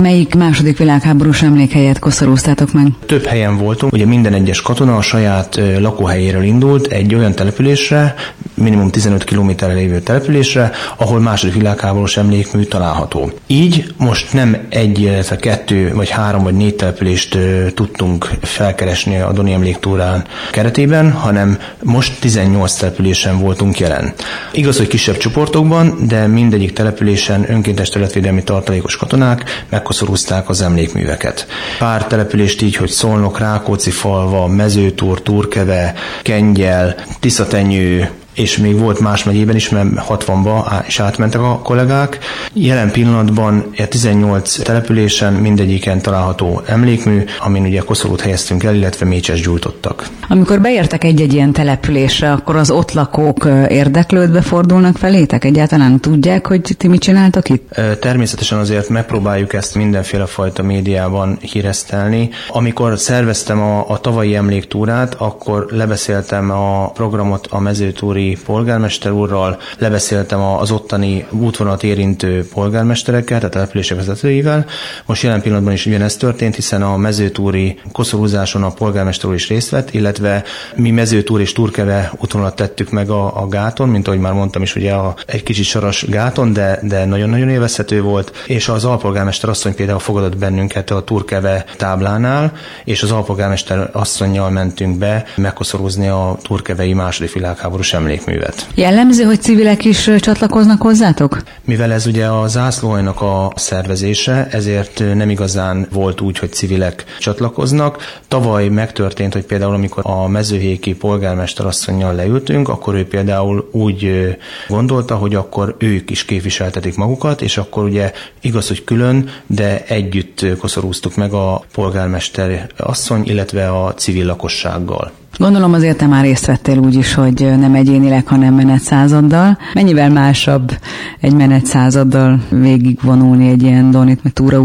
Melyik 0.02 0.34
második 0.34 0.78
világháborús 0.78 1.42
emlékhelyet 1.42 1.98
koszorúztátok 1.98 2.72
meg? 2.72 2.86
Több 3.06 3.24
helyen 3.24 3.56
voltunk. 3.56 3.92
Ugye 3.92 4.06
minden 4.06 4.32
egyes 4.32 4.62
katona 4.62 4.96
a 4.96 5.02
saját 5.02 5.60
lakóhelyéről 5.78 6.42
indult 6.42 6.86
egy 6.86 7.14
olyan 7.14 7.34
településre, 7.34 8.14
minimum 8.54 8.90
15 8.90 9.24
kilométerre 9.24 9.72
lévő 9.72 10.00
településre, 10.00 10.70
ahol 10.96 11.20
második 11.20 11.54
világháborús 11.54 12.16
emlékmű 12.16 12.62
található. 12.62 13.32
Így 13.46 13.94
most 13.96 14.32
nem 14.32 14.56
egy, 14.68 15.00
illetve 15.00 15.36
kettő, 15.36 15.92
vagy 15.94 16.08
három, 16.08 16.42
vagy 16.42 16.54
négy 16.54 16.74
települést 16.74 17.38
tudtunk 17.74 18.30
felkeresni 18.42 19.20
a 19.20 19.32
Doni 19.32 19.52
emléktúrán 19.52 20.24
keretében, 20.50 21.12
hanem 21.12 21.58
most 21.82 22.20
18 22.20 22.74
településen 22.74 23.38
voltunk 23.38 23.78
jelen. 23.78 24.12
Igaz, 24.52 24.76
hogy 24.76 24.88
kisebb 24.88 25.16
csoportokban, 25.16 25.96
de 26.06 26.26
mindegyik 26.26 26.72
településen 26.72 27.50
önkéntes 27.50 27.88
területvédelmi 27.88 28.42
tartalékos 28.42 28.96
katonák 28.96 29.64
meg 29.68 29.82
megkoszorúzták 29.92 30.48
az 30.48 30.62
emlékműveket. 30.62 31.46
Pár 31.78 32.06
települést 32.06 32.62
így, 32.62 32.76
hogy 32.76 32.88
Szolnok, 32.88 33.38
Rákóczi 33.38 33.90
falva, 33.90 34.46
Mezőtúr, 34.46 35.22
Turkeve, 35.22 35.94
Kengyel, 36.22 36.94
Tiszatenyő, 37.20 38.10
és 38.34 38.56
még 38.56 38.78
volt 38.78 39.00
más 39.00 39.24
megyében 39.24 39.56
is, 39.56 39.68
mert 39.68 39.88
60-ba 40.08 40.82
is 40.86 41.00
átmentek 41.00 41.40
a 41.40 41.58
kollégák. 41.58 42.18
Jelen 42.52 42.90
pillanatban 42.90 43.64
a 43.78 43.86
18 43.88 44.62
településen 44.62 45.32
mindegyiken 45.32 46.00
található 46.00 46.62
emlékmű, 46.66 47.24
amin 47.40 47.64
ugye 47.64 47.80
koszorút 47.80 48.20
helyeztünk 48.20 48.64
el, 48.64 48.74
illetve 48.74 49.06
mécses 49.06 49.40
gyújtottak. 49.40 50.06
Amikor 50.28 50.60
beértek 50.60 51.04
egy-egy 51.04 51.32
ilyen 51.32 51.52
településre, 51.52 52.32
akkor 52.32 52.56
az 52.56 52.70
ott 52.70 52.92
lakók 52.92 53.48
érdeklődve 53.68 54.40
fordulnak 54.40 54.96
felétek? 54.98 55.44
Egyáltalán 55.44 56.00
tudják, 56.00 56.46
hogy 56.46 56.74
ti 56.78 56.88
mit 56.88 57.00
csináltak 57.00 57.48
itt? 57.48 57.80
Természetesen 58.00 58.58
azért 58.58 58.88
megpróbáljuk 58.88 59.52
ezt 59.52 59.74
mindenféle 59.74 60.26
fajta 60.26 60.62
médiában 60.62 61.38
híresztelni. 61.40 62.30
Amikor 62.48 62.98
szerveztem 62.98 63.60
a, 63.60 63.88
a 63.88 63.98
tavalyi 63.98 64.34
emléktúrát, 64.34 65.14
akkor 65.14 65.66
lebeszéltem 65.70 66.50
a 66.50 66.90
programot 66.90 67.46
a 67.50 67.60
mezőtúri 67.60 68.21
Győri 68.22 68.36
polgármester 68.44 69.12
úrral, 69.12 69.58
lebeszéltem 69.78 70.40
az 70.40 70.70
ottani 70.70 71.26
útvonalat 71.30 71.82
érintő 71.82 72.48
polgármesterekkel, 72.52 73.38
tehát 73.38 73.44
a 73.44 73.48
települések 73.48 73.96
vezetőivel. 73.96 74.66
Most 75.06 75.22
jelen 75.22 75.42
pillanatban 75.42 75.72
is 75.72 75.86
ugyanezt 75.86 76.18
történt, 76.18 76.54
hiszen 76.54 76.82
a 76.82 76.96
mezőtúri 76.96 77.80
koszorúzáson 77.92 78.62
a 78.62 78.70
polgármester 78.70 79.28
úr 79.28 79.34
is 79.34 79.48
részt 79.48 79.70
vett, 79.70 79.94
illetve 79.94 80.44
mi 80.74 80.90
mezőtúr 80.90 81.40
és 81.40 81.52
turkeve 81.52 82.12
útvonalat 82.20 82.56
tettük 82.56 82.90
meg 82.90 83.10
a, 83.10 83.42
a 83.42 83.48
gáton, 83.48 83.88
mint 83.88 84.06
ahogy 84.06 84.20
már 84.20 84.32
mondtam 84.32 84.62
is, 84.62 84.76
ugye 84.76 84.92
a, 84.92 85.14
egy 85.26 85.42
kicsit 85.42 85.64
saras 85.64 86.06
gáton, 86.08 86.52
de, 86.52 86.78
de 86.82 87.04
nagyon-nagyon 87.04 87.48
élvezhető 87.48 88.02
volt, 88.02 88.32
és 88.46 88.68
az 88.68 88.84
alpolgármester 88.84 89.50
asszony 89.50 89.74
például 89.74 89.98
fogadott 89.98 90.36
bennünket 90.36 90.90
a 90.90 91.04
turkeve 91.04 91.64
táblánál, 91.76 92.52
és 92.84 93.02
az 93.02 93.10
alpolgármester 93.10 93.90
asszonynal 93.92 94.50
mentünk 94.50 94.98
be 94.98 95.24
megkoszorúzni 95.36 96.08
a 96.08 96.36
turkevei 96.42 96.92
második 96.92 97.32
világháborús 97.32 97.92
emlék 97.92 98.11
emlékművet. 98.12 98.66
Jellemző, 98.74 99.24
hogy 99.24 99.40
civilek 99.40 99.84
is 99.84 100.10
csatlakoznak 100.18 100.82
hozzátok? 100.82 101.42
Mivel 101.64 101.92
ez 101.92 102.06
ugye 102.06 102.26
a 102.26 102.46
zászlóajnak 102.46 103.20
a 103.20 103.52
szervezése, 103.56 104.48
ezért 104.50 104.98
nem 105.14 105.30
igazán 105.30 105.86
volt 105.92 106.20
úgy, 106.20 106.38
hogy 106.38 106.52
civilek 106.52 107.04
csatlakoznak. 107.18 108.20
Tavaly 108.28 108.68
megtörtént, 108.68 109.32
hogy 109.32 109.44
például 109.44 109.74
amikor 109.74 110.02
a 110.06 110.28
mezőhéki 110.28 110.94
polgármester 110.94 111.66
asszonynal 111.66 112.14
leültünk, 112.14 112.68
akkor 112.68 112.94
ő 112.94 113.06
például 113.06 113.68
úgy 113.72 114.36
gondolta, 114.68 115.16
hogy 115.16 115.34
akkor 115.34 115.74
ők 115.78 116.10
is 116.10 116.24
képviseltetik 116.24 116.96
magukat, 116.96 117.42
és 117.42 117.56
akkor 117.56 117.84
ugye 117.84 118.12
igaz, 118.40 118.68
hogy 118.68 118.84
külön, 118.84 119.28
de 119.46 119.84
együtt 119.86 120.46
koszorúztuk 120.58 121.16
meg 121.16 121.32
a 121.32 121.64
polgármester 121.72 122.66
asszony, 122.76 123.22
illetve 123.24 123.70
a 123.70 123.94
civil 123.94 124.26
lakossággal. 124.26 125.12
Gondolom 125.38 125.72
azért 125.72 125.96
te 125.96 126.06
már 126.06 126.24
részt 126.24 126.46
vettél 126.46 126.78
úgy 126.78 126.94
is, 126.94 127.14
hogy 127.14 127.58
nem 127.58 127.74
egyénileg, 127.74 128.26
hanem 128.26 128.54
menetszázaddal. 128.54 129.58
Mennyivel 129.74 130.10
másabb 130.10 130.78
egy 131.20 131.34
menetszázaddal 131.34 132.40
végigvonulni 132.48 133.48
egy 133.48 133.62
ilyen 133.62 133.90
Donit 133.90 134.24
meg 134.24 134.32
túra? 134.32 134.64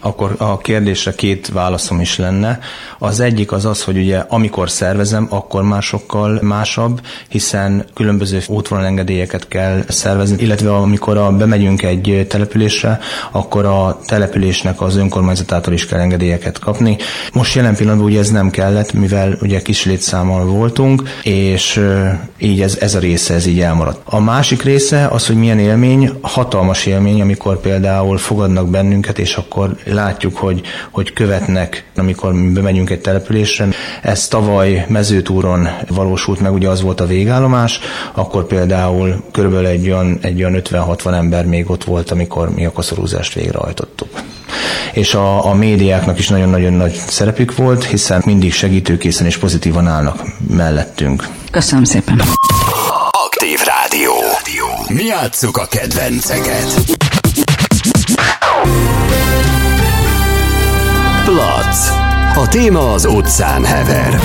Akkor 0.00 0.34
a 0.38 0.58
kérdésre 0.58 1.14
két 1.14 1.48
válaszom 1.48 2.00
is 2.00 2.18
lenne. 2.18 2.58
Az 2.98 3.20
egyik 3.20 3.52
az 3.52 3.64
az, 3.64 3.82
hogy 3.82 3.96
ugye 3.96 4.18
amikor 4.28 4.70
szervezem, 4.70 5.26
akkor 5.30 5.62
már 5.62 5.82
sokkal 5.82 6.38
másabb, 6.42 7.00
hiszen 7.28 7.84
különböző 7.94 8.40
útvonalengedélyeket 8.48 9.48
kell 9.48 9.84
szervezni, 9.88 10.42
illetve 10.42 10.74
amikor 10.74 11.16
a, 11.16 11.32
bemegyünk 11.32 11.82
egy 11.82 12.26
településre, 12.28 12.98
akkor 13.30 13.64
a 13.64 13.98
településnek 14.06 14.80
az 14.80 14.96
önkormányzatától 14.96 15.72
is 15.72 15.86
kell 15.86 16.00
engedélyeket 16.00 16.58
kapni. 16.58 16.96
Most 17.32 17.54
jelen 17.54 17.74
pillanatban 17.74 18.06
ugye 18.06 18.18
ez 18.18 18.30
nem 18.30 18.50
kellett, 18.50 18.92
mivel 18.92 19.38
ugye 19.40 19.62
kis 19.62 19.84
létszámmal 19.88 20.44
voltunk, 20.44 21.02
és 21.22 21.84
így 22.38 22.60
ez, 22.60 22.76
ez 22.80 22.94
a 22.94 22.98
része 22.98 23.34
ez 23.34 23.46
így 23.46 23.60
elmaradt. 23.60 24.00
A 24.04 24.20
másik 24.20 24.62
része 24.62 25.06
az, 25.06 25.26
hogy 25.26 25.36
milyen 25.36 25.58
élmény, 25.58 26.10
hatalmas 26.20 26.86
élmény, 26.86 27.20
amikor 27.20 27.60
például 27.60 28.18
fogadnak 28.18 28.68
bennünket, 28.68 29.18
és 29.18 29.36
akkor 29.36 29.76
látjuk, 29.84 30.36
hogy, 30.36 30.60
hogy 30.90 31.12
követnek, 31.12 31.84
amikor 31.96 32.32
mi 32.32 32.52
bemegyünk 32.52 32.90
egy 32.90 33.00
településre. 33.00 33.68
Ez 34.02 34.28
tavaly 34.28 34.86
mezőtúron 34.88 35.68
valósult 35.88 36.40
meg, 36.40 36.52
ugye 36.52 36.68
az 36.68 36.82
volt 36.82 37.00
a 37.00 37.06
végállomás, 37.06 37.80
akkor 38.12 38.46
például 38.46 39.24
körülbelül 39.32 39.66
egy 39.66 39.86
olyan, 39.86 40.18
egy 40.20 40.42
olyan 40.42 40.60
50-60 40.64 41.14
ember 41.14 41.46
még 41.46 41.70
ott 41.70 41.84
volt, 41.84 42.10
amikor 42.10 42.54
mi 42.54 42.64
a 42.64 42.72
koszorúzást 42.72 43.34
végrehajtottuk. 43.34 44.08
És 44.92 45.14
a, 45.14 45.44
a 45.44 45.54
médiáknak 45.54 46.18
is 46.18 46.28
nagyon-nagyon 46.28 46.72
nagy 46.72 47.00
szerepük 47.06 47.56
volt, 47.56 47.84
hiszen 47.84 48.22
mindig 48.24 48.52
segítőkészen 48.52 49.26
és 49.26 49.36
pozitívan 49.36 49.86
állnak 49.86 50.22
mellettünk. 50.48 51.28
Köszönöm 51.50 51.84
szépen! 51.84 52.22
Aktív 53.24 53.58
Rádió. 53.64 54.12
Mi 54.88 55.04
játsszuk 55.04 55.56
a 55.56 55.66
kedvenceket. 55.66 56.74
Plac. 61.24 62.07
A 62.34 62.48
téma 62.50 62.92
az 62.92 63.04
utcán 63.06 63.64
hever. 63.64 64.20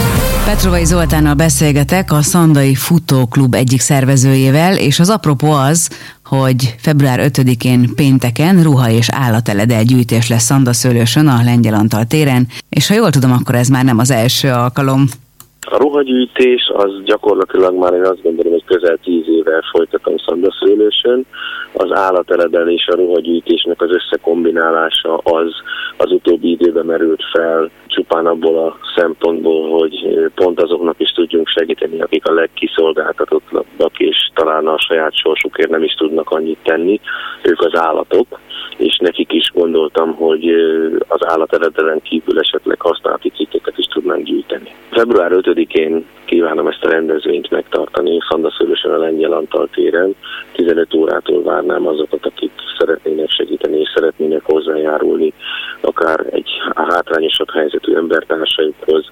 Petrovai 0.46 0.86
Zoltánnal 0.86 1.34
beszélgetek, 1.34 2.12
a 2.12 2.22
Szandai 2.22 2.76
Futóklub 2.76 3.54
egyik 3.54 3.80
szervezőjével, 3.80 4.78
és 4.78 5.00
az 5.00 5.10
apropó 5.10 5.52
az, 5.52 5.90
hogy 6.26 6.76
február 6.78 7.20
5-én 7.22 7.96
pénteken 7.96 8.64
ruha 8.64 8.90
és 8.90 9.08
állateledel 9.12 9.84
gyűjtés 9.84 10.30
lesz 10.30 10.44
Szandaszőlősön 10.44 11.28
a 11.28 11.44
Lengyel 11.44 11.74
Antal 11.74 12.06
téren, 12.06 12.48
és 12.70 12.88
ha 12.88 12.94
jól 12.94 13.10
tudom, 13.10 13.32
akkor 13.32 13.56
ez 13.56 13.68
már 13.68 13.84
nem 13.84 14.00
az 14.00 14.12
első 14.12 14.50
alkalom. 14.50 15.02
A 15.62 15.78
ruhagyűjtés 15.78 16.72
az 16.76 16.92
gyakorlatilag 17.06 17.78
már 17.78 17.94
én 17.94 18.06
azt 18.06 18.22
gondolom, 18.22 18.52
hogy 18.52 18.66
közel 18.66 18.98
tíz 19.04 19.26
éve 19.28 19.64
folytatom 19.72 20.16
Szandaszőlősön. 20.18 21.26
Az 21.74 21.92
állateledel 21.92 22.70
és 22.70 22.88
a 22.88 22.96
ruhagyűjtésnek 22.96 23.82
az 23.82 23.90
összekombinálása 23.92 25.18
az 25.18 25.54
az 25.98 26.12
utóbbi 26.12 26.50
időben 26.50 26.86
merült 26.86 27.24
fel 27.32 27.70
csupán 27.88 28.26
abból 28.26 28.58
a 28.58 28.78
szempontból, 28.96 29.80
hogy 29.80 30.30
pont 30.36 30.62
azoknak 30.62 31.00
is 31.00 31.12
tudjunk 31.12 31.48
segíteni, 31.48 32.02
akik 32.02 32.28
a 32.28 32.34
legkiszolgáltatottabbak, 32.34 34.00
és 34.00 34.30
talán 34.34 34.68
a 34.68 34.80
saját 34.80 35.16
sorsukért 35.16 35.70
nem 35.70 35.84
is 35.84 35.94
tudnak 35.94 36.30
annyit 36.30 36.60
tenni, 36.64 37.00
ők 37.42 37.62
az 37.62 37.80
állatok, 37.80 38.40
és 38.78 38.98
nekik 38.98 39.34
is 39.34 39.52
gondoltam, 39.54 40.14
hogy 40.14 40.50
az 41.08 41.28
állateledelen 41.28 42.02
kívül 42.02 42.40
esetleg 42.40 42.82
használati 42.82 43.30
cikkeket 43.30 43.78
is 43.78 43.86
tudnánk 43.86 44.24
gyűjteni. 44.24 44.76
Február 44.94 45.32
5-én 45.34 46.06
kívánom 46.26 46.68
ezt 46.68 46.84
a 46.84 46.90
rendezvényt 46.90 47.50
megtartani 47.50 48.20
Szandaszörösen 48.30 48.92
a 48.92 48.98
Lengyel 48.98 49.32
Antal 49.32 49.70
téren. 49.72 50.16
15 50.52 50.94
órától 50.94 51.44
várnám 51.44 51.88
azokat, 51.88 52.26
akik 52.26 52.52
szeretnének 52.78 53.30
segíteni 53.30 53.80
és 53.80 53.92
szeretnének 53.94 54.42
hozzájárulni 54.44 55.34
akár 55.82 56.26
egy 56.32 56.50
hátrányosabb 56.76 57.50
helyzetű 57.50 57.96
embertársaikhoz, 57.96 59.06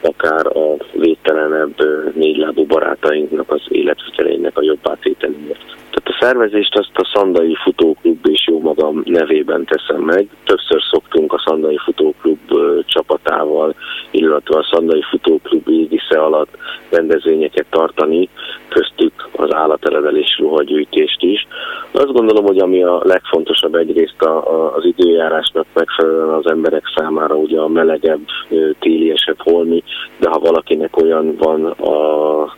akár 0.00 0.46
a 0.46 0.76
védtelenebb 0.92 1.74
négylábú 2.14 2.66
barátainknak 2.66 3.50
az 3.50 3.62
életvitelének 3.68 4.58
a 4.58 4.62
jobb 4.62 4.80
átételéért. 4.82 5.76
Szervezést 6.20 6.76
azt 6.76 6.90
a 6.94 7.10
Szandai 7.14 7.54
Futóklub 7.62 8.26
és 8.26 8.46
jó 8.46 8.60
magam 8.60 9.02
nevében 9.04 9.64
teszem 9.64 10.02
meg. 10.02 10.28
Többször 10.44 10.82
szoktunk 10.90 11.32
a 11.32 11.42
Szandai 11.44 11.78
Futóklub 11.84 12.38
csapatával, 12.86 13.74
illetve 14.10 14.58
a 14.58 14.68
Szandai 14.70 15.02
Futóklub 15.10 15.68
égisze 15.68 16.22
alatt 16.22 16.56
rendezvényeket 16.90 17.66
tartani, 17.70 18.28
köztük 18.68 19.28
az 19.32 19.54
állatelevelés 19.54 20.38
ruhagyűjtést 20.38 21.22
is. 21.22 21.46
Azt 21.92 22.12
gondolom, 22.12 22.44
hogy 22.44 22.58
ami 22.58 22.82
a 22.82 23.00
legfontosabb 23.04 23.74
egyrészt 23.74 24.22
a, 24.22 24.50
a, 24.52 24.74
az 24.74 24.84
időjárásnak 24.84 25.66
megfelelően 25.74 26.28
az 26.28 26.46
emberek 26.46 26.82
számára 26.96 27.34
ugye 27.34 27.60
a 27.60 27.68
melegebb, 27.68 28.20
téliesebb 28.78 29.38
holmi, 29.38 29.82
de 30.18 30.28
ha 30.28 30.38
valakinek 30.38 30.96
olyan 30.96 31.36
van 31.36 31.64
a 31.64 32.56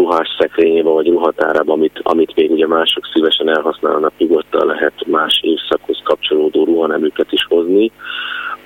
ruhás 0.00 0.28
szekrényében 0.38 0.92
vagy 0.92 1.08
ruhatárában, 1.08 1.76
amit, 1.76 2.00
amit 2.02 2.34
még 2.34 2.50
ugye 2.50 2.66
mások 2.66 3.08
szívesen 3.12 3.48
elhasználnak, 3.48 4.12
nyugodtan 4.18 4.66
lehet 4.66 5.06
más 5.06 5.40
évszakhoz 5.42 6.00
kapcsolódó 6.04 6.64
ruhanemüket 6.64 7.32
is 7.32 7.44
hozni. 7.48 7.90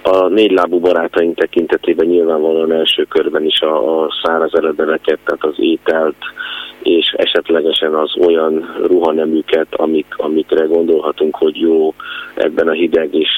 A 0.02 0.28
négylábú 0.28 0.78
barátaink 0.80 1.36
tekintetében 1.36 2.06
nyilvánvalóan 2.06 2.72
első 2.72 3.04
körben 3.04 3.44
is 3.44 3.60
a, 3.60 4.02
a 4.02 4.08
száraz 4.22 4.54
eredeteket, 4.54 5.18
tehát 5.24 5.44
az 5.44 5.54
ételt, 5.56 6.16
és 6.82 7.14
esetlegesen 7.16 7.94
az 7.94 8.16
olyan 8.26 8.74
ruhaneműket, 8.86 9.66
amik, 9.70 10.06
amikre 10.16 10.64
gondolhatunk, 10.64 11.36
hogy 11.36 11.60
jó 11.60 11.94
ebben 12.34 12.68
a 12.68 12.72
hideg 12.72 13.14
és 13.14 13.30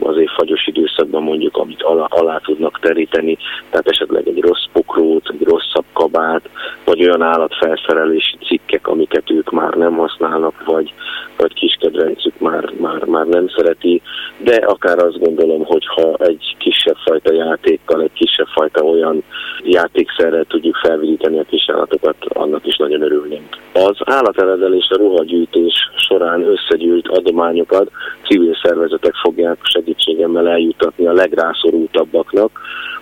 azért 0.00 0.30
fagyos 0.30 0.66
időszakban 0.66 1.22
mondjuk, 1.22 1.56
amit 1.56 1.82
alá, 1.82 2.06
alá 2.08 2.38
tudnak 2.38 2.78
teríteni, 2.80 3.36
tehát 3.70 3.88
esetleg 3.88 4.28
egy 4.28 4.40
rossz 4.40 4.66
pokrót, 4.72 5.28
egy 5.32 5.46
rosszabb 5.46 5.61
kabát, 6.02 6.48
vagy 6.84 7.02
olyan 7.04 7.22
állatfelszerelési 7.22 8.36
cikkek, 8.46 8.86
amiket 8.86 9.30
ők 9.30 9.50
már 9.50 9.74
nem 9.74 9.96
használnak, 9.96 10.64
vagy, 10.64 10.94
vagy 11.42 11.54
kis 11.54 11.76
kedvencük 11.80 12.38
már, 12.38 12.72
már, 12.80 13.04
már 13.04 13.26
nem 13.26 13.48
szereti, 13.56 14.02
de 14.38 14.54
akár 14.54 14.98
azt 14.98 15.18
gondolom, 15.18 15.64
hogy 15.64 15.86
ha 15.86 16.14
egy 16.18 16.54
kisebb 16.58 16.96
fajta 17.04 17.32
játékkal, 17.32 18.02
egy 18.02 18.12
kisebb 18.12 18.46
fajta 18.46 18.82
olyan 18.82 19.22
játékszerrel 19.64 20.44
tudjuk 20.44 20.76
felvidíteni 20.76 21.38
a 21.38 21.44
kisállatokat, 21.50 22.16
annak 22.28 22.66
is 22.66 22.76
nagyon 22.76 23.02
örülnénk. 23.02 23.56
Az 23.72 23.96
állateledel 24.04 24.72
a 24.88 24.96
ruhagyűjtés 24.96 25.74
során 25.96 26.42
összegyűjt 26.42 27.08
adományokat 27.08 27.90
civil 28.26 28.56
szervezetek 28.62 29.14
fogják 29.14 29.58
segítségemmel 29.62 30.48
eljutatni 30.48 31.06
a 31.06 31.12
legrászorultabbaknak. 31.12 32.50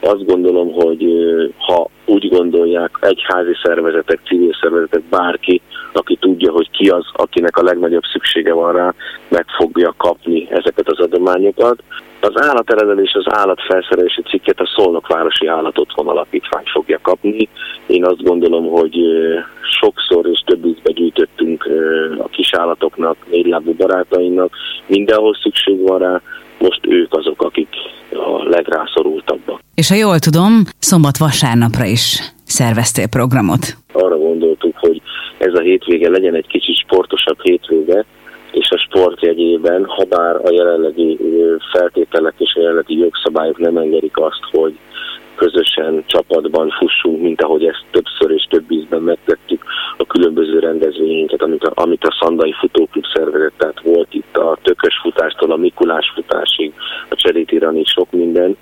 Azt 0.01 0.25
gondolom, 0.25 0.73
hogy 0.73 1.05
ha 1.59 1.89
úgy 2.05 2.29
gondolják 2.29 2.91
egyházi 3.01 3.57
szervezetek, 3.63 4.21
civil 4.25 4.57
szervezetek, 4.61 5.03
bárki, 5.03 5.61
aki 5.93 6.17
tudja, 6.17 6.53
hogy 6.53 6.71
ki 6.71 6.89
az, 6.89 7.05
akinek 7.13 7.57
a 7.57 7.63
legnagyobb 7.63 8.03
szüksége 8.13 8.30
van 8.53 8.73
rá, 8.73 8.95
meg 9.29 9.45
fogja 9.59 9.95
kapni 9.97 10.49
ezeket 10.51 10.89
az 10.89 10.99
adományokat. 10.99 11.83
Az 12.21 12.43
állateledel 12.43 12.99
az 13.13 13.25
állatfelszerelési 13.27 14.23
cikket 14.23 14.61
a 14.61 14.73
Szolnokvárosi 14.77 15.47
Állatotthon 15.47 16.09
Alapítvány 16.09 16.65
fogja 16.73 16.99
kapni. 17.03 17.49
Én 17.87 18.05
azt 18.05 18.23
gondolom, 18.23 18.67
hogy 18.67 18.97
sokszor 19.81 20.27
és 20.27 20.43
több 20.47 20.65
ízbe 20.65 20.93
gyűjtöttünk 20.93 21.69
a 22.19 22.29
kisállatoknak, 22.29 23.17
négylábú 23.31 23.75
barátainak, 23.75 24.53
mindenhol 24.87 25.37
szükség 25.43 25.81
van 25.87 25.99
rá, 25.99 26.21
most 26.59 26.81
ők 26.87 27.15
azok, 27.15 27.43
akik 27.43 27.69
a 28.13 28.49
legrászorultabbak. 28.49 29.61
És 29.75 29.89
ha 29.89 29.95
jól 29.95 30.19
tudom, 30.19 30.53
szombat-vasárnapra 30.79 31.85
is 31.85 32.33
szerveztél 32.45 33.09
programot. 33.09 33.77
Arra 33.93 34.19
gondoltuk, 34.19 34.77
hogy 34.79 35.03
ez 35.39 35.55
a 35.55 35.61
hétvége 35.61 36.09
legyen 36.09 36.35
egy 36.35 36.47
kicsit 36.47 36.77
sportosabb 36.77 37.41
hétvége, 37.43 38.05
és 38.53 38.71
a 38.71 38.79
sport 38.79 39.23
jegyében, 39.23 39.85
ha 39.85 40.05
bár 40.05 40.37
a 40.37 40.51
jelenlegi 40.51 41.19
feltételek 41.73 42.35
és 42.39 42.55
a 42.55 42.61
jelenlegi 42.61 42.99
jogszabályok 42.99 43.59
nem 43.59 43.77
engedik 43.77 44.17
azt, 44.17 44.45
hogy 44.51 44.79
közösen 45.41 46.05
csapatban 46.07 46.71
fussunk, 46.71 47.21
mint 47.21 47.43
ahogy 47.43 47.65
ezt 47.65 47.85
többször 47.91 48.31
és 48.31 48.47
több 48.51 48.71
ízben 48.71 49.03
megtettük 49.03 49.65
a 49.97 50.07
különböző 50.07 50.59
rendezvényeinket, 50.59 51.43
amit 51.43 51.65
a, 51.65 51.83
amit 51.83 52.05
a 52.05 52.17
Szandai 52.21 52.53
Futóklub 52.53 53.05
szervezett, 53.15 53.53
tehát 53.57 53.81
volt 53.83 54.15
itt 54.15 54.37
a 54.37 54.59
tökös 54.63 54.95
futástól 55.03 55.51
a 55.51 55.57
Mikulás 55.57 56.13
futásig, 56.15 56.73
a 57.09 57.15
cserétíranig 57.15 57.87
sok 57.87 58.11
minden. 58.11 58.57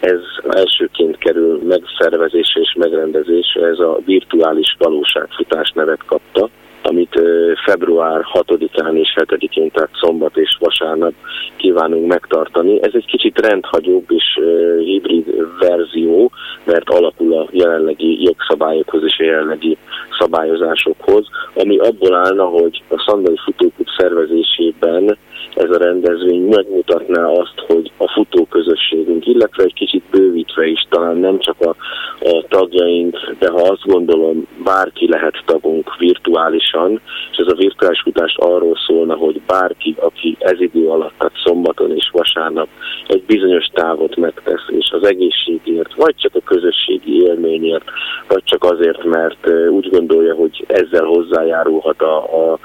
Ez 0.00 0.20
elsőként 0.48 1.18
kerül 1.18 1.60
megszervezésre 1.68 2.60
és 2.60 2.74
megrendezésre, 2.78 3.66
ez 3.66 3.78
a 3.78 3.98
virtuális 4.04 4.76
valóságfutás 4.78 5.72
nevet 5.74 6.04
kapta 6.06 6.48
amit 6.92 7.20
február 7.64 8.20
6-án 8.32 8.94
és 8.94 9.14
7-én, 9.16 9.70
tehát 9.70 9.90
szombat 10.00 10.36
és 10.36 10.56
vasárnap 10.60 11.12
kívánunk 11.56 12.06
megtartani. 12.06 12.82
Ez 12.82 12.90
egy 12.94 13.06
kicsit 13.06 13.38
rendhagyóbb 13.38 14.04
és 14.08 14.40
hibrid 14.78 15.26
verzió, 15.58 16.30
mert 16.64 16.90
alapul 16.90 17.32
a 17.38 17.48
jelenlegi 17.50 18.22
jogszabályokhoz 18.22 19.02
és 19.04 19.18
a 19.18 19.24
jelenlegi 19.24 19.76
szabályozásokhoz, 20.18 21.26
ami 21.54 21.78
abból 21.78 22.14
állna, 22.14 22.44
hogy 22.44 22.82
a 22.88 23.04
Szandai 23.06 23.38
Futóklub 23.44 23.88
szervezésében 23.96 25.18
ez 25.54 25.70
a 25.70 25.78
rendezvény 25.78 26.42
megmutatná 26.42 27.26
azt, 27.26 27.64
hogy 27.66 27.90
a 27.96 28.12
futóközösségünk, 28.12 29.26
illetve 29.26 29.62
egy 29.62 29.74
kicsit 29.74 30.02
bővítve 30.10 30.66
is, 30.66 30.86
talán 30.88 31.16
nem 31.16 31.38
csak 31.38 31.56
a, 31.60 31.76
a 32.20 32.44
tagjaink, 32.48 33.34
de 33.38 33.50
ha 33.50 33.60
azt 33.60 33.84
gondolom, 33.84 34.46
bárki 34.64 35.08
lehet 35.08 35.42
tagunk 35.46 35.96
virtuálisan, 35.98 36.81
és 37.30 37.36
ez 37.36 37.52
a 37.52 37.56
virtuális 37.56 38.00
futást 38.00 38.38
arról 38.38 38.76
szólna, 38.86 39.14
hogy 39.14 39.40
bárki, 39.46 39.96
aki 40.00 40.36
ez 40.38 40.60
idő 40.60 40.88
alatt, 40.88 41.12
tehát 41.18 41.32
szombaton 41.44 41.96
és 41.96 42.10
vasárnap 42.12 42.68
egy 43.06 43.22
bizonyos 43.22 43.66
távot 43.72 44.16
megtesz, 44.16 44.64
és 44.68 44.90
az 44.90 45.04
egészségért, 45.04 45.94
vagy 45.94 46.14
csak 46.16 46.34
a 46.34 46.44
közösségi 46.44 47.22
élményért, 47.22 47.84
vagy 48.28 48.42
csak 48.44 48.64
azért, 48.64 49.04
mert 49.04 49.48
úgy 49.70 49.90
gondolja, 49.90 50.34
hogy 50.34 50.64
ezzel 50.66 51.04
hozzájárulhat 51.04 52.02
a, 52.02 52.16
a 52.52 52.58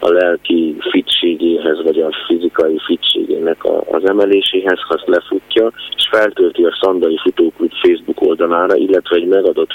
a 0.00 0.08
lelki 0.08 0.76
fitségéhez, 0.90 1.82
vagy 1.82 2.00
a 2.00 2.10
fizikai 2.26 2.78
fitségének 2.86 3.64
a, 3.64 3.82
az 3.90 4.08
emeléséhez, 4.08 4.78
ha 4.80 4.94
azt 4.94 5.06
lefutja, 5.06 5.72
és 5.96 6.08
feltölti 6.10 6.64
a 6.64 6.78
Szandai 6.80 7.18
Futóklub 7.22 7.72
Facebook 7.82 8.20
oldalára, 8.20 8.74
illetve 8.74 9.16
egy 9.16 9.26
megadott 9.26 9.72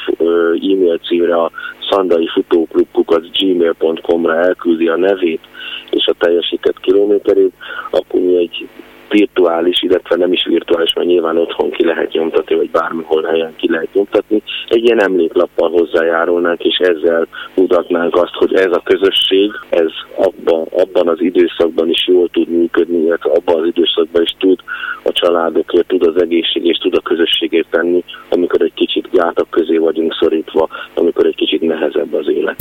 e-mail 0.71 0.97
címre 0.97 1.35
a 1.35 1.51
szandai 1.89 2.27
futóklubkukat 2.27 3.37
gmail.com-ra 3.37 4.35
elküldi 4.35 4.87
a 4.87 4.97
nevét 4.97 5.41
és 5.89 6.05
a 6.07 6.13
teljesített 6.17 6.79
kilométerét, 6.79 7.53
akkor 7.89 8.21
mi 8.21 8.37
egy 8.37 8.67
virtuális, 9.09 9.81
illetve 9.81 10.15
nem 10.15 10.33
is 10.33 10.45
virtuális, 10.45 10.93
mert 10.93 11.07
nyilván 11.07 11.37
otthon 11.37 11.71
ki 11.71 11.85
lehet 11.85 12.11
nyomtatni, 12.11 12.54
bármihol 12.79 13.23
helyen 13.23 13.53
ki 13.55 13.69
lehet 13.71 13.93
nyomtatni, 13.93 14.41
egy 14.67 14.83
ilyen 14.83 15.01
emléklappal 15.01 15.69
hozzájárulnánk, 15.69 16.63
és 16.63 16.77
ezzel 16.77 17.27
mutatnánk 17.53 18.15
azt, 18.15 18.33
hogy 18.33 18.53
ez 18.53 18.71
a 18.71 18.81
közösség, 18.83 19.51
ez 19.69 19.91
abban, 20.15 20.67
abban 20.71 21.07
az 21.07 21.21
időszakban 21.21 21.89
is 21.89 22.07
jól 22.07 22.29
tud 22.29 22.47
működni, 22.49 22.97
illetve 22.97 23.31
abban 23.31 23.59
az 23.61 23.67
időszakban 23.67 24.21
is 24.21 24.35
tud 24.39 24.59
a 25.03 25.11
családokért, 25.11 25.87
tud 25.87 26.07
az 26.07 26.21
egészség 26.21 26.65
és 26.65 26.77
tud 26.77 26.95
a 26.95 27.01
közösségért 27.01 27.67
tenni, 27.69 28.03
amikor 28.29 28.61
egy 28.61 28.73
kicsit 28.73 29.09
gátak 29.11 29.49
közé 29.49 29.77
vagyunk 29.77 30.15
szorítva, 30.19 30.69
amikor 30.93 31.25
egy 31.25 31.35
kicsit 31.35 31.61
nehezebb 31.61 32.13
az 32.13 32.27
élet. 32.29 32.55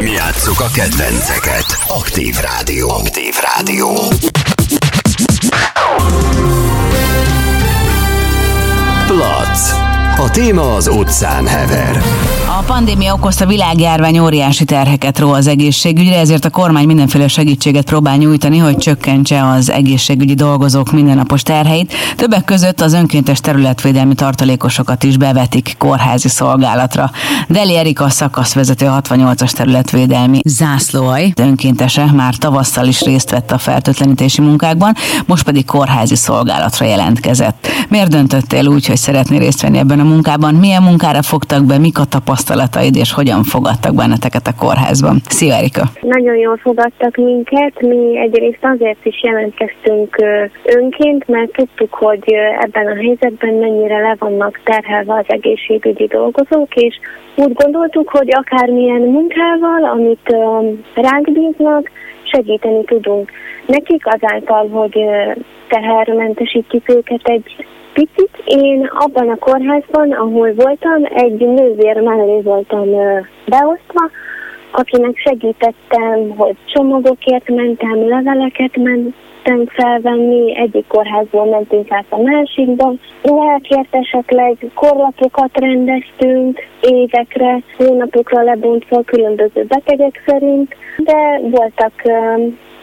Mi 0.00 0.10
játsszuk 0.10 0.60
a 0.60 0.70
kedvenceket. 0.74 1.68
Aktív 2.00 2.34
Rádió. 2.48 2.88
Aktív 2.88 3.34
Rádió. 3.48 3.88
Plac. 9.08 9.97
A 10.20 10.30
téma 10.30 10.74
az 10.74 10.88
utcán 10.88 11.46
hever. 11.46 12.02
A 12.58 12.62
pandémia 12.66 13.14
okozta 13.14 13.46
világjárvány 13.46 14.18
óriási 14.18 14.64
terheket 14.64 15.18
ró 15.18 15.32
az 15.32 15.46
egészségügyre, 15.46 16.18
ezért 16.18 16.44
a 16.44 16.50
kormány 16.50 16.86
mindenféle 16.86 17.28
segítséget 17.28 17.84
próbál 17.84 18.16
nyújtani, 18.16 18.58
hogy 18.58 18.76
csökkentse 18.76 19.46
az 19.46 19.70
egészségügyi 19.70 20.34
dolgozók 20.34 20.92
mindennapos 20.92 21.42
terheit. 21.42 21.92
Többek 22.16 22.44
között 22.44 22.80
az 22.80 22.92
önkéntes 22.92 23.40
területvédelmi 23.40 24.14
tartalékosokat 24.14 25.02
is 25.02 25.16
bevetik 25.16 25.74
kórházi 25.78 26.28
szolgálatra. 26.28 27.10
Deli 27.48 27.76
Erika 27.76 28.10
szakaszvezető 28.10 28.86
68-as 28.90 29.50
területvédelmi 29.50 30.40
zászlóaj 30.44 31.32
önkéntese 31.36 32.04
már 32.12 32.34
tavasszal 32.34 32.86
is 32.86 33.00
részt 33.00 33.30
vett 33.30 33.50
a 33.50 33.58
fertőtlenítési 33.58 34.40
munkákban, 34.40 34.94
most 35.26 35.44
pedig 35.44 35.64
kórházi 35.64 36.16
szolgálatra 36.16 36.86
jelentkezett. 36.86 37.66
Miért 37.88 38.10
döntöttél 38.10 38.66
úgy, 38.66 38.86
hogy 38.86 38.96
szeretnél 38.96 39.38
részt 39.38 39.60
venni 39.60 39.78
ebben 39.78 40.00
a 40.00 40.06
munkában? 40.08 40.54
Milyen 40.54 40.82
munkára 40.82 41.22
fogtak 41.22 41.62
be, 41.64 41.78
mik 41.78 41.98
a 41.98 42.10
tapasztalataid, 42.14 42.96
és 42.96 43.12
hogyan 43.12 43.42
fogadtak 43.42 43.94
benneteket 43.94 44.46
a 44.46 44.58
kórházban? 44.60 45.16
Szia 45.28 45.54
Erika! 45.54 45.84
Nagyon 46.00 46.36
jól 46.36 46.56
fogadtak 46.56 47.16
minket, 47.16 47.74
mi 47.80 48.18
egyrészt 48.18 48.64
azért 48.74 49.04
is 49.04 49.22
jelentkeztünk 49.22 50.16
önként, 50.64 51.28
mert 51.28 51.52
tudtuk, 51.52 51.94
hogy 51.94 52.24
ebben 52.60 52.86
a 52.86 52.94
helyzetben 52.94 53.54
mennyire 53.54 53.98
le 54.00 54.16
vannak 54.18 54.60
terhelve 54.64 55.14
az 55.14 55.26
egészségügyi 55.26 56.06
dolgozók, 56.06 56.74
és 56.74 56.94
úgy 57.34 57.52
gondoltuk, 57.52 58.08
hogy 58.08 58.28
akármilyen 58.32 59.00
munkával, 59.00 59.84
amit 59.84 60.34
ránk 60.94 61.32
bíznak, 61.32 61.90
segíteni 62.22 62.84
tudunk 62.84 63.30
nekik 63.68 64.06
azáltal, 64.06 64.68
hogy 64.68 64.98
tehermentesítjük 65.68 66.88
őket 66.88 67.20
egy 67.22 67.66
picit. 67.98 68.30
Én 68.44 68.90
abban 68.92 69.28
a 69.28 69.36
kórházban, 69.36 70.12
ahol 70.12 70.52
voltam, 70.54 71.04
egy 71.14 71.38
nővér 71.38 72.00
mellé 72.00 72.40
voltam 72.40 72.88
beosztva, 73.46 74.10
akinek 74.70 75.16
segítettem, 75.16 76.36
hogy 76.36 76.56
csomagokért 76.72 77.48
mentem, 77.48 78.08
leveleket 78.08 78.76
mentem 78.76 79.66
felvenni, 79.66 80.56
egyik 80.56 80.86
kórházból 80.86 81.44
mentünk 81.44 81.90
át 81.90 82.06
a 82.08 82.22
másikba. 82.22 82.92
Lelkért 83.22 83.94
esetleg 83.94 84.56
korlapokat 84.74 85.58
rendeztünk 85.58 86.58
évekre, 86.80 87.62
hónapokra 87.76 88.42
lebontva 88.42 89.02
különböző 89.02 89.64
betegek 89.68 90.22
szerint, 90.26 90.76
de 90.96 91.40
voltak 91.42 91.92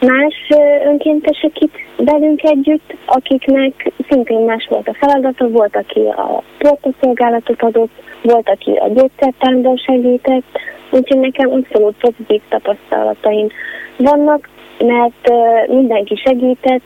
más 0.00 0.34
önkéntesek 0.84 1.60
itt 1.60 1.74
velünk 1.96 2.42
együtt, 2.42 2.94
akiknek 3.06 3.92
szintén 4.08 4.40
más 4.40 4.66
volt 4.68 4.88
a 4.88 4.94
feladata, 4.94 5.48
volt, 5.48 5.76
aki 5.76 6.00
a 6.00 6.42
portaszolgálatot 6.58 7.62
adott, 7.62 7.90
volt, 8.22 8.48
aki 8.48 8.70
a 8.70 8.88
gyógyszertárban 8.88 9.76
segített, 9.76 10.58
úgyhogy 10.90 11.20
nekem 11.20 11.50
abszolút 11.50 11.94
pozitív 12.00 12.40
tapasztalataim 12.48 13.48
vannak, 13.96 14.48
mert 14.78 15.30
mindenki 15.68 16.16
segített, 16.16 16.82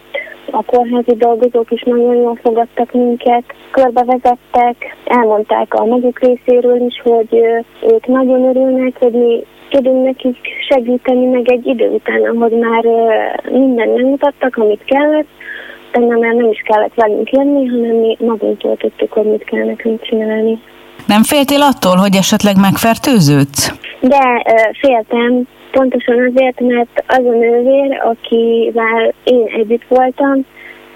a 0.53 0.62
kórházi 0.64 1.14
dolgozók 1.14 1.70
is 1.70 1.83
nagyon 1.83 2.14
jól 2.14 2.38
fogadtak 2.42 2.92
minket, 2.92 3.42
körbevezettek, 3.70 4.96
elmondták 5.05 5.75
a 5.75 5.85
maguk 5.85 6.18
részéről 6.18 6.87
is, 6.87 7.01
hogy 7.03 7.40
ők 7.92 8.07
nagyon 8.07 8.44
örülnek, 8.44 8.96
hogy 8.99 9.12
mi 9.12 9.44
tudunk 9.70 10.04
nekik 10.04 10.37
segíteni, 10.68 11.26
meg 11.26 11.50
egy 11.50 11.66
idő 11.66 11.88
után, 11.88 12.22
ahogy 12.22 12.52
már 12.52 12.85
minden 13.50 13.88
nem 13.88 14.06
mutattak, 14.06 14.56
amit 14.56 14.85
kellett, 14.85 15.28
utána 15.88 16.18
már 16.18 16.35
nem 16.35 16.50
is 16.50 16.62
kellett 16.64 16.94
velünk 16.94 17.30
jönni, 17.30 17.66
hanem 17.66 17.96
mi 17.96 18.16
magunktól 18.20 18.76
tudtuk, 18.76 19.12
hogy 19.12 19.24
mit 19.24 19.44
kell 19.44 19.64
nekünk 19.64 20.02
csinálni. 20.02 20.59
Nem 21.06 21.22
féltél 21.22 21.61
attól, 21.61 21.96
hogy 21.96 22.14
esetleg 22.14 22.56
megfertőződsz? 22.61 23.72
De 24.00 24.42
féltem, 24.80 25.42
pontosan 25.70 26.18
azért, 26.28 26.61
mert 26.61 27.04
az 27.06 27.24
a 27.24 27.37
nővér, 27.37 28.00
akivel 28.04 29.12
én 29.24 29.44
együtt 29.56 29.85
voltam, 29.88 30.46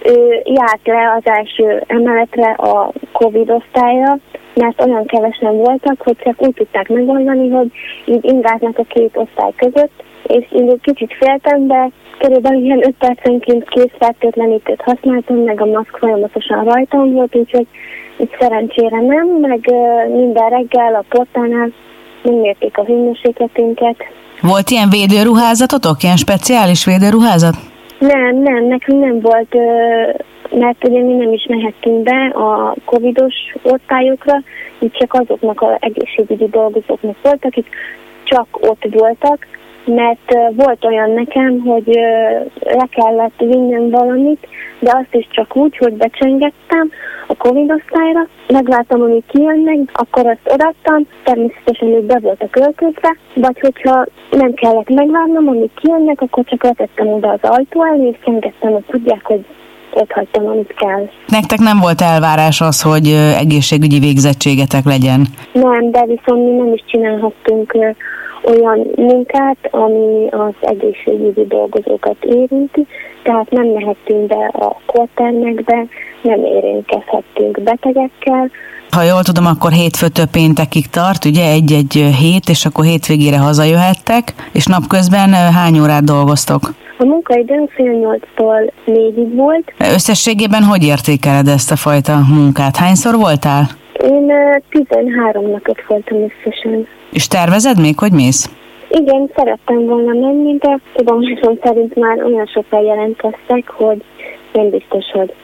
ő 0.05 0.43
járt 0.45 0.87
le 0.87 1.13
az 1.17 1.23
első 1.25 1.83
emeletre 1.87 2.51
a 2.51 2.93
Covid 3.13 3.51
osztályra, 3.51 4.19
mert 4.55 4.81
olyan 4.81 5.07
kevesen 5.07 5.57
voltak, 5.57 5.97
hogy 5.99 6.17
csak 6.25 6.43
úgy 6.43 6.55
tudták 6.55 6.89
megoldani, 6.89 7.49
hogy 7.51 7.71
így 8.05 8.25
ingáznak 8.25 8.79
a 8.79 8.85
két 8.89 9.17
osztály 9.17 9.53
között, 9.57 10.03
és 10.27 10.47
én 10.53 10.69
egy 10.69 10.81
kicsit 10.83 11.15
féltem, 11.19 11.67
de 11.67 11.91
körülbelül 12.19 12.65
ilyen 12.65 12.87
5 12.87 12.95
percenként 12.99 13.69
készfertőtlenítőt 13.69 14.83
használtam, 14.83 15.37
meg 15.37 15.61
a 15.61 15.65
maszk 15.65 15.97
folyamatosan 15.97 16.65
rajtam 16.65 17.13
volt, 17.13 17.37
úgyhogy 17.37 17.67
itt 18.17 18.37
szerencsére 18.41 19.01
nem, 19.01 19.27
meg 19.41 19.61
minden 20.09 20.49
reggel 20.49 20.95
a 20.95 21.05
portánál 21.09 21.73
megmérték 22.23 22.79
a 22.79 22.85
hőmérsékletünket. 22.85 23.97
Volt 24.41 24.71
ilyen 24.71 24.89
védőruházatotok, 24.91 26.03
ilyen 26.03 26.17
speciális 26.17 26.85
védőruházat? 26.85 27.55
Nem, 27.99 28.37
nem, 28.37 28.65
nekünk 28.65 29.01
nem 29.01 29.21
volt, 29.21 29.55
mert 30.51 30.89
ugye 30.89 31.03
mi 31.03 31.13
nem 31.13 31.33
is 31.33 31.47
mehettünk 31.49 32.03
be 32.03 32.27
a 32.27 32.75
covidos 32.85 33.35
osztályokra, 33.63 34.43
így 34.79 34.93
csak 34.93 35.15
azoknak 35.15 35.63
az 35.63 35.77
egészségügyi 35.81 36.49
dolgozóknak 36.49 37.17
volt, 37.23 37.45
akik 37.45 37.67
csak 38.25 38.47
ott 38.61 38.87
voltak, 38.91 39.47
mert 39.85 40.55
volt 40.57 40.85
olyan 40.85 41.11
nekem, 41.11 41.61
hogy 41.61 41.99
le 42.61 42.89
kellett 42.91 43.39
vinnem 43.39 43.91
valamit, 43.91 44.47
de 44.79 44.91
azt 44.95 45.15
is 45.15 45.29
csak 45.31 45.57
úgy, 45.57 45.77
hogy 45.77 45.93
becsengettem 45.93 46.91
a 47.27 47.35
Covid 47.37 47.71
osztályra, 47.71 48.27
megvártam, 48.49 49.01
amíg 49.01 49.23
kijönnek, 49.27 49.79
akkor 49.93 50.27
azt 50.27 50.55
odaadtam, 50.55 51.07
természetesen 51.25 51.89
ők 51.89 52.05
be 52.05 52.19
voltak 52.19 52.51
költözve, 52.51 53.17
vagy 53.35 53.61
hogyha 53.61 54.07
nem 54.31 54.55
kellett 54.55 54.89
megvárnom, 54.89 55.49
amíg 55.49 55.71
kijönnek, 55.75 56.21
akkor 56.21 56.45
csak 56.45 56.63
letettem 56.63 57.09
oda 57.09 57.29
az 57.29 57.51
ajtó 57.51 57.85
elé, 57.85 58.09
és 58.09 58.17
csengettem, 58.25 58.73
hogy 58.73 58.85
tudják, 58.87 59.25
hogy 59.25 59.45
ott 59.95 60.13
hagytam, 60.13 60.47
amit 60.47 60.75
kell. 60.75 61.09
Nektek 61.27 61.59
nem 61.59 61.79
volt 61.81 62.01
elvárás 62.01 62.61
az, 62.61 62.83
hogy 62.83 63.09
egészségügyi 63.39 63.99
végzettségetek 63.99 64.85
legyen? 64.85 65.27
Nem, 65.53 65.91
de 65.91 66.05
viszont 66.07 66.45
mi 66.45 66.57
nem 66.57 66.73
is 66.73 66.85
csinálhattunk 66.87 67.77
olyan 68.45 68.87
munkát, 68.97 69.57
ami 69.71 70.29
az 70.31 70.55
egészségügyi 70.61 71.47
dolgozókat 71.47 72.17
érinti, 72.21 72.87
tehát 73.23 73.51
nem 73.51 73.67
mehettünk 73.67 74.27
be 74.27 74.51
a 74.53 74.77
kortermekbe, 74.87 75.87
nem 76.23 76.45
érintkezhettünk 76.45 77.61
betegekkel. 77.63 78.51
Ha 78.91 79.03
jól 79.03 79.23
tudom, 79.23 79.47
akkor 79.47 79.73
hétfőtől 79.73 80.27
péntekig 80.27 80.87
tart, 80.87 81.25
ugye 81.25 81.51
egy-egy 81.51 81.93
hét, 81.93 82.49
és 82.49 82.67
akkor 82.67 82.85
hétvégére 82.85 83.39
hazajöhettek, 83.39 84.35
és 84.53 84.67
napközben 84.67 85.33
hány 85.33 85.81
órát 85.81 86.05
dolgoztok? 86.05 86.75
A 86.99 87.05
munkaidőnk 87.05 87.71
fél 87.71 87.93
nyolctól 87.93 88.73
négyig 88.85 89.35
volt. 89.35 89.73
Összességében 89.79 90.63
hogy 90.63 90.85
értékeled 90.85 91.49
ezt 91.49 91.71
a 91.71 91.77
fajta 91.77 92.21
munkát? 92.29 92.77
Hányszor 92.77 93.17
voltál? 93.17 93.69
Én 94.11 94.33
13 94.71 95.51
napot 95.51 95.87
voltam 95.87 96.19
összesen. 96.19 96.87
És 97.11 97.27
tervezed 97.27 97.81
még, 97.81 97.99
hogy 97.99 98.13
mész? 98.13 98.51
Igen, 98.91 99.31
szerettem 99.37 99.87
volna 99.87 100.13
menni, 100.13 100.57
de 100.57 100.79
tudomásom 100.95 101.59
szerint 101.63 101.95
már 101.95 102.25
olyan 102.25 102.47
sokan 102.47 102.83
jelentkeztek, 102.83 103.69
hogy 103.69 104.03
nem 104.53 104.71
biztos, 104.71 105.05
hogy 105.13 105.35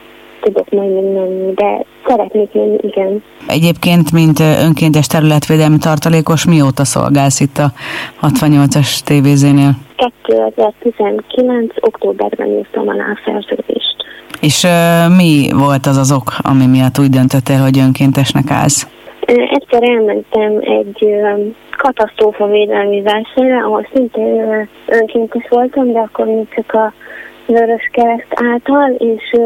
tudok 0.41 0.69
majd 0.69 0.91
menni, 0.91 1.53
de 1.53 1.83
szeretnék 2.07 2.53
menni, 2.53 2.77
igen. 2.81 3.23
Egyébként, 3.47 4.11
mint 4.11 4.39
önkéntes 4.39 5.07
területvédelmi 5.07 5.77
tartalékos, 5.77 6.45
mióta 6.45 6.85
szolgálsz 6.85 7.39
itt 7.39 7.57
a 7.57 7.71
68-as 8.21 8.99
tévézénél? 8.99 9.71
2019. 10.25 11.73
októberben 11.79 12.47
írtam 12.47 12.87
alá 12.87 13.03
a 13.03 13.19
szerződést. 13.25 13.95
És 14.41 14.63
uh, 14.63 15.15
mi 15.17 15.49
volt 15.53 15.85
az 15.85 15.97
az 15.97 16.11
ok, 16.11 16.33
ami 16.41 16.65
miatt 16.65 16.99
úgy 16.99 17.09
döntöttél, 17.09 17.57
hogy 17.57 17.79
önkéntesnek 17.79 18.51
állsz? 18.51 18.87
Egyszer 19.25 19.83
elmentem 19.83 20.57
egy 20.59 21.05
katasztrófa 21.77 22.47
védelmi 22.47 23.01
versenyre, 23.01 23.57
ahol 23.57 23.87
szintén 23.93 24.67
önkéntes 24.85 25.45
voltam, 25.49 25.91
de 25.91 25.99
akkor 25.99 26.25
még 26.25 26.47
csak 26.55 26.73
a 26.73 26.93
Vörös 27.45 27.89
Kereszt 27.91 28.33
által, 28.51 28.91
és 28.97 29.39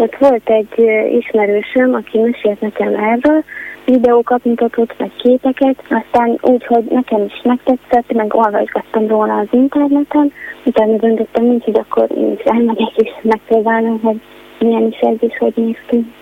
ott 0.00 0.16
volt 0.18 0.48
egy 0.48 0.74
ismerősöm, 1.18 1.94
aki 1.94 2.18
mesélt 2.18 2.60
nekem 2.60 2.94
erről, 2.94 3.44
videókat 3.84 4.44
mutatott, 4.44 4.94
meg 4.98 5.10
képeket, 5.22 5.76
aztán 5.82 6.38
úgy, 6.40 6.66
hogy 6.66 6.84
nekem 6.90 7.24
is 7.24 7.40
megtetszett, 7.42 8.12
meg 8.12 8.34
olvasgattam 8.34 9.06
róla 9.06 9.34
az 9.38 9.46
interneten, 9.50 10.32
utána 10.64 10.96
döntöttem 10.96 11.44
úgy, 11.44 11.64
hogy 11.64 11.78
akkor 11.78 12.06
én 12.16 12.32
is 12.38 12.44
elmegyek 12.44 12.96
és 12.96 13.10
megpróbálom, 13.22 14.00
hogy 14.02 14.20
milyen 14.58 14.86
is 14.90 14.98
ez 14.98 15.16
is, 15.28 15.38
hogy 15.38 15.52
néz 15.56 15.76
ki. 15.88 16.12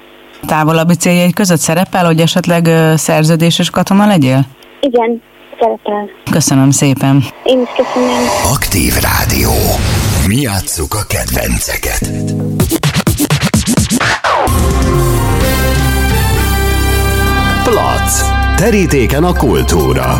Távolabbi 0.46 0.94
céljaid 0.94 1.34
között 1.34 1.58
szerepel, 1.58 2.04
hogy 2.04 2.20
esetleg 2.20 2.64
szerződéses 2.94 3.70
katona 3.70 4.06
legyél? 4.06 4.40
Igen, 4.80 5.22
szerepel. 5.60 6.10
Köszönöm 6.30 6.70
szépen. 6.70 7.22
Én 7.44 7.60
is 7.60 7.68
köszönöm. 7.76 8.24
Aktív 8.54 8.92
Rádió. 8.92 9.50
Mi 10.28 10.36
játsszuk 10.40 10.94
a 10.94 11.04
kedvenceket. 11.08 12.00
Terítéken 18.58 19.24
a 19.24 19.32
kultúra. 19.32 20.12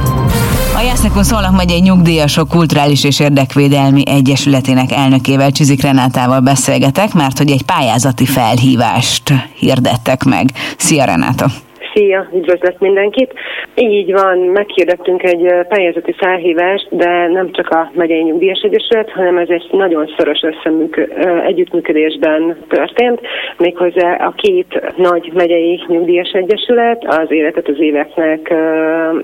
A 0.76 0.80
Jásznekon 0.84 1.24
Szolnok 1.24 1.60
egy 1.60 1.82
Nyugdíjasok 1.82 2.48
Kulturális 2.48 3.04
és 3.04 3.20
Érdekvédelmi 3.20 4.02
Egyesületének 4.08 4.92
elnökével 4.92 5.50
Csizik 5.50 5.82
Renátával 5.82 6.40
beszélgetek, 6.40 7.14
mert 7.14 7.38
hogy 7.38 7.50
egy 7.50 7.62
pályázati 7.62 8.26
felhívást 8.26 9.32
hirdettek 9.54 10.24
meg. 10.24 10.52
Szia 10.76 11.04
Renáta! 11.04 11.67
Szia, 11.98 12.28
üdvözlet 12.34 12.80
mindenkit! 12.80 13.32
Így 13.74 14.12
van, 14.12 14.38
meghirdettünk 14.38 15.22
egy 15.22 15.52
pályázati 15.68 16.12
felhívást, 16.12 16.86
de 16.90 17.28
nem 17.28 17.52
csak 17.52 17.68
a 17.68 17.90
Megyei 17.94 18.22
Nyugdíjas 18.22 18.60
Egyesület, 18.60 19.10
hanem 19.10 19.38
ez 19.38 19.48
egy 19.48 19.68
nagyon 19.70 20.14
szoros 20.16 20.40
összeműk, 20.42 21.08
együttműködésben 21.46 22.56
történt, 22.68 23.20
méghozzá 23.58 24.14
a 24.14 24.32
két 24.36 24.94
nagy 24.96 25.30
megyei 25.34 25.80
nyugdíjas 25.86 26.30
egyesület, 26.30 27.04
az 27.06 27.30
Életet 27.30 27.68
az 27.68 27.80
Éveknek 27.80 28.54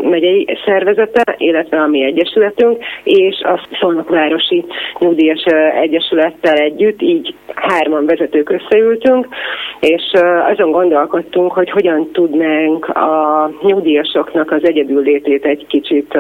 megyei 0.03 0.59
szervezete, 0.65 1.35
illetve 1.39 1.81
a 1.81 1.87
mi 1.87 2.05
egyesületünk, 2.05 2.85
és 3.05 3.41
a 3.41 3.69
Szolnokvárosi 3.81 4.65
Nyugdíjas 4.99 5.45
Egyesülettel 5.81 6.57
együtt, 6.57 7.03
így 7.03 7.35
hárman 7.55 8.07
vezetők 8.07 8.51
összeültünk, 8.51 9.29
és 9.81 10.03
azon 10.53 10.71
gondolkodtunk, 10.71 11.53
hogy 11.53 11.71
hogyan 11.71 12.11
tudnánk 12.13 12.64
a 12.73 13.51
nyugdíjasoknak 13.63 14.51
az 14.51 14.65
egyedüllétét 14.65 15.45
egy 15.45 15.67
kicsit 15.67 16.19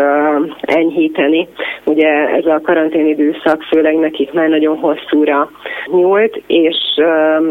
enyhíteni. 0.61 1.49
Ugye 1.85 2.09
ez 2.09 2.47
a 2.47 2.61
karantén 2.63 3.07
időszak 3.07 3.63
főleg 3.63 3.97
nekik 3.97 4.33
már 4.33 4.49
nagyon 4.49 4.77
hosszúra 4.77 5.51
nyúlt, 5.87 6.43
és 6.47 6.77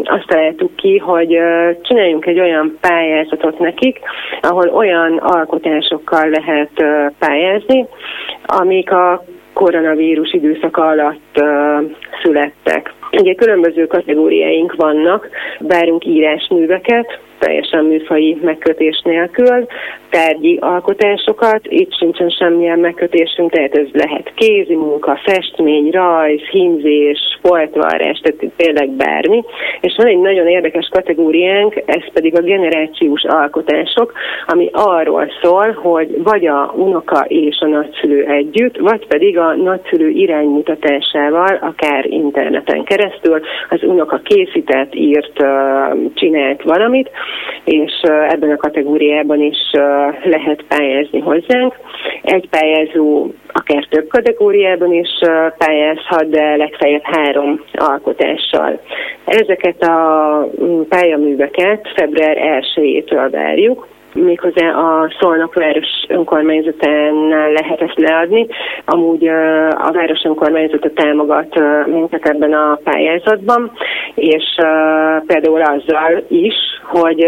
azt 0.03 0.27
találtuk 0.27 0.75
ki, 0.75 0.97
hogy 0.97 1.37
csináljunk 1.81 2.25
egy 2.25 2.39
olyan 2.39 2.77
pályázatot 2.81 3.59
nekik, 3.59 3.99
ahol 4.41 4.69
olyan 4.69 5.17
alkotásokkal 5.17 6.29
lehet 6.29 6.71
pályázni, 7.19 7.85
amik 8.45 8.91
a 8.91 9.23
koronavírus 9.53 10.33
időszak 10.33 10.77
alatt 10.77 11.43
születtek. 12.23 12.93
Ugye 13.11 13.33
különböző 13.33 13.87
kategóriáink 13.87 14.75
vannak, 14.75 15.29
várunk 15.59 16.05
írásműveket, 16.05 17.19
teljesen 17.43 17.83
műfai 17.83 18.37
megkötés 18.41 19.01
nélkül, 19.03 19.65
tárgyi 20.09 20.57
alkotásokat, 20.61 21.59
itt 21.63 21.93
sincsen 21.97 22.29
semmilyen 22.29 22.79
megkötésünk, 22.79 23.51
tehát 23.51 23.77
ez 23.77 23.87
lehet 23.91 24.31
kézi 24.35 24.75
munka, 24.75 25.19
festmény, 25.23 25.89
rajz, 25.89 26.41
hímzés, 26.41 27.19
foltvarrás, 27.41 28.19
tehát 28.19 28.53
tényleg 28.55 28.89
bármi. 28.89 29.43
És 29.81 29.93
van 29.97 30.07
egy 30.07 30.17
nagyon 30.17 30.47
érdekes 30.47 30.87
kategóriánk, 30.91 31.81
ez 31.85 32.03
pedig 32.13 32.37
a 32.37 32.41
generációs 32.41 33.23
alkotások, 33.23 34.13
ami 34.45 34.69
arról 34.71 35.31
szól, 35.41 35.71
hogy 35.71 36.23
vagy 36.23 36.45
a 36.47 36.73
unoka 36.75 37.25
és 37.27 37.59
a 37.59 37.67
nagyszülő 37.67 38.25
együtt, 38.25 38.77
vagy 38.77 39.07
pedig 39.07 39.37
a 39.37 39.55
nagyszülő 39.55 40.09
iránymutatásával, 40.09 41.59
akár 41.61 42.05
interneten 42.05 42.83
keresztül, 42.83 43.41
az 43.69 43.83
unoka 43.83 44.17
készített, 44.23 44.95
írt, 44.95 45.43
csinált 46.13 46.63
valamit, 46.63 47.09
és 47.63 47.91
ebben 48.29 48.51
a 48.51 48.57
kategóriában 48.57 49.41
is 49.41 49.71
lehet 50.23 50.63
pályázni 50.67 51.19
hozzánk. 51.19 51.79
Egy 52.21 52.49
pályázó 52.49 53.27
akár 53.47 53.87
több 53.89 54.07
kategóriában 54.07 54.93
is 54.93 55.09
pályázhat, 55.57 56.29
de 56.29 56.55
legfeljebb 56.55 57.03
három 57.03 57.63
alkotással. 57.73 58.79
Ezeket 59.25 59.83
a 59.83 60.49
mm, 60.61 60.81
pályaműveket 60.89 61.91
február 61.95 62.63
1-től 62.75 63.27
várjuk, 63.31 63.87
méghozzá 64.13 64.69
a 64.69 65.13
Szolnok 65.19 65.53
város 65.53 65.87
önkormányzatán 66.07 67.27
lehet 67.27 67.81
ezt 67.81 67.99
leadni. 67.99 68.47
Amúgy 68.85 69.27
a 69.77 69.91
város 69.91 70.23
önkormányzata 70.23 70.93
támogat 70.93 71.59
minket 71.85 72.27
ebben 72.27 72.53
a 72.53 72.79
pályázatban, 72.83 73.71
és 74.15 74.43
például 75.27 75.61
azzal 75.61 76.23
is, 76.27 76.55
hogy, 76.83 77.27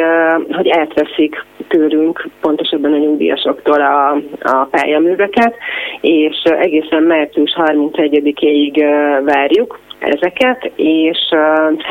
hogy 0.52 0.70
átveszik 0.70 1.46
tőlünk, 1.68 2.28
pontosabban 2.42 2.94
a 2.94 2.98
nyugdíjasoktól 2.98 3.82
a, 3.82 4.12
a 4.42 4.68
pályaműveket, 4.72 5.56
és 6.02 6.44
egészen 6.44 7.04
március 7.04 7.56
31-ig 7.58 8.84
várjuk, 9.24 9.80
ezeket, 10.00 10.72
és 10.76 11.18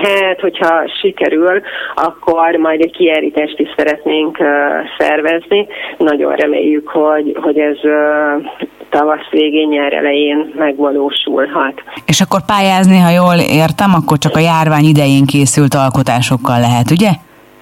hát, 0.03 0.41
hogyha 0.41 0.83
sikerül, 1.01 1.61
akkor 1.95 2.57
majd 2.57 2.81
egy 2.81 2.97
kiállítást 2.97 3.59
is 3.59 3.69
szeretnénk 3.77 4.39
szervezni. 4.99 5.67
Nagyon 5.99 6.35
reméljük, 6.35 6.89
hogy, 6.89 7.37
hogy 7.43 7.59
ez 7.59 7.79
tavasz 8.91 9.29
végén, 9.31 9.69
nyár 9.69 9.93
elején 9.93 10.53
megvalósulhat. 10.57 11.83
És 12.07 12.21
akkor 12.21 12.41
pályázni, 12.47 12.99
ha 12.99 13.11
jól 13.11 13.35
értem, 13.35 13.95
akkor 13.95 14.19
csak 14.19 14.37
a 14.37 14.39
járvány 14.39 14.85
idején 14.85 15.27
készült 15.27 15.75
alkotásokkal 15.75 16.61
lehet, 16.61 16.91
ugye? 16.91 17.11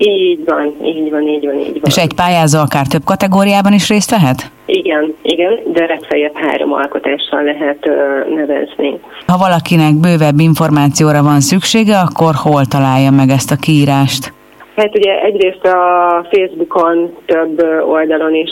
Így 0.05 0.45
van, 0.45 0.75
így 0.85 1.11
van, 1.11 1.23
így 1.29 1.47
van, 1.47 1.59
így 1.59 1.73
van. 1.73 1.83
És 1.85 1.97
egy 1.97 2.15
pályázó 2.15 2.59
akár 2.59 2.87
több 2.87 3.05
kategóriában 3.05 3.73
is 3.73 3.89
részt 3.89 4.11
vehet? 4.11 4.51
Igen, 4.67 5.15
igen, 5.23 5.59
de 5.73 5.87
legfeljebb 5.87 6.35
három 6.35 6.73
alkotással 6.73 7.43
lehet 7.43 7.87
ö, 7.87 7.93
nevezni. 8.35 9.01
Ha 9.27 9.39
valakinek 9.39 9.95
bővebb 9.95 10.39
információra 10.39 11.23
van 11.23 11.41
szüksége, 11.41 11.99
akkor 11.99 12.35
hol 12.35 12.65
találja 12.65 13.11
meg 13.11 13.29
ezt 13.29 13.51
a 13.51 13.57
kiírást? 13.57 14.33
Hát 14.77 14.97
ugye 14.97 15.21
egyrészt 15.23 15.65
a 15.65 16.27
Facebookon 16.31 17.17
több 17.27 17.63
oldalon 17.87 18.35
is 18.35 18.51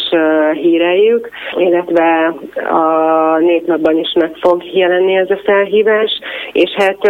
híreljük, 0.53 1.29
illetve 1.57 2.35
a 2.71 3.39
néplapban 3.39 3.99
is 3.99 4.13
meg 4.19 4.37
fog 4.41 4.65
jelenni 4.73 5.15
ez 5.15 5.31
a 5.31 5.41
felhívás, 5.45 6.21
és 6.53 6.71
hát 6.77 7.05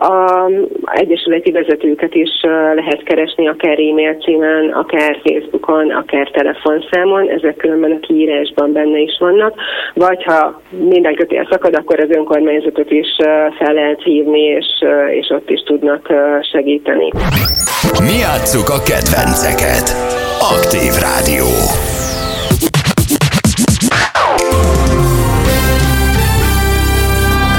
a 0.00 0.50
egyesületi 0.84 1.50
vezetőket 1.50 2.14
is 2.14 2.30
lehet 2.74 3.02
keresni 3.02 3.48
akár 3.48 3.78
e-mail 3.78 4.14
címen, 4.14 4.70
akár 4.70 5.20
Facebookon, 5.24 5.90
akár 5.90 6.30
telefonszámon, 6.30 7.28
ezek 7.28 7.56
különben 7.56 7.92
a 7.92 8.06
kiírásban 8.06 8.72
benne 8.72 8.98
is 8.98 9.16
vannak, 9.18 9.54
vagy 9.94 10.24
ha 10.24 10.60
minden 10.70 11.14
kötél 11.14 11.46
szakad, 11.50 11.74
akkor 11.74 12.00
az 12.00 12.16
önkormányzatot 12.16 12.90
is 12.90 13.08
fel 13.58 13.74
lehet 13.74 14.02
hívni, 14.02 14.40
és, 14.40 14.66
és 15.10 15.30
ott 15.30 15.50
is 15.50 15.62
tudnak 15.62 16.12
segíteni. 16.52 17.10
Mi 17.98 18.22
játsszuk 18.36 18.68
a 18.68 18.82
kedvenceket. 18.82 19.96
Aktív 20.40 20.92
Rádió. 20.92 21.46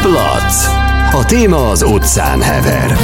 Plac. 0.01 0.67
A 1.11 1.25
téma 1.25 1.69
az 1.69 1.83
utcán 1.83 2.41
hever. 2.41 2.97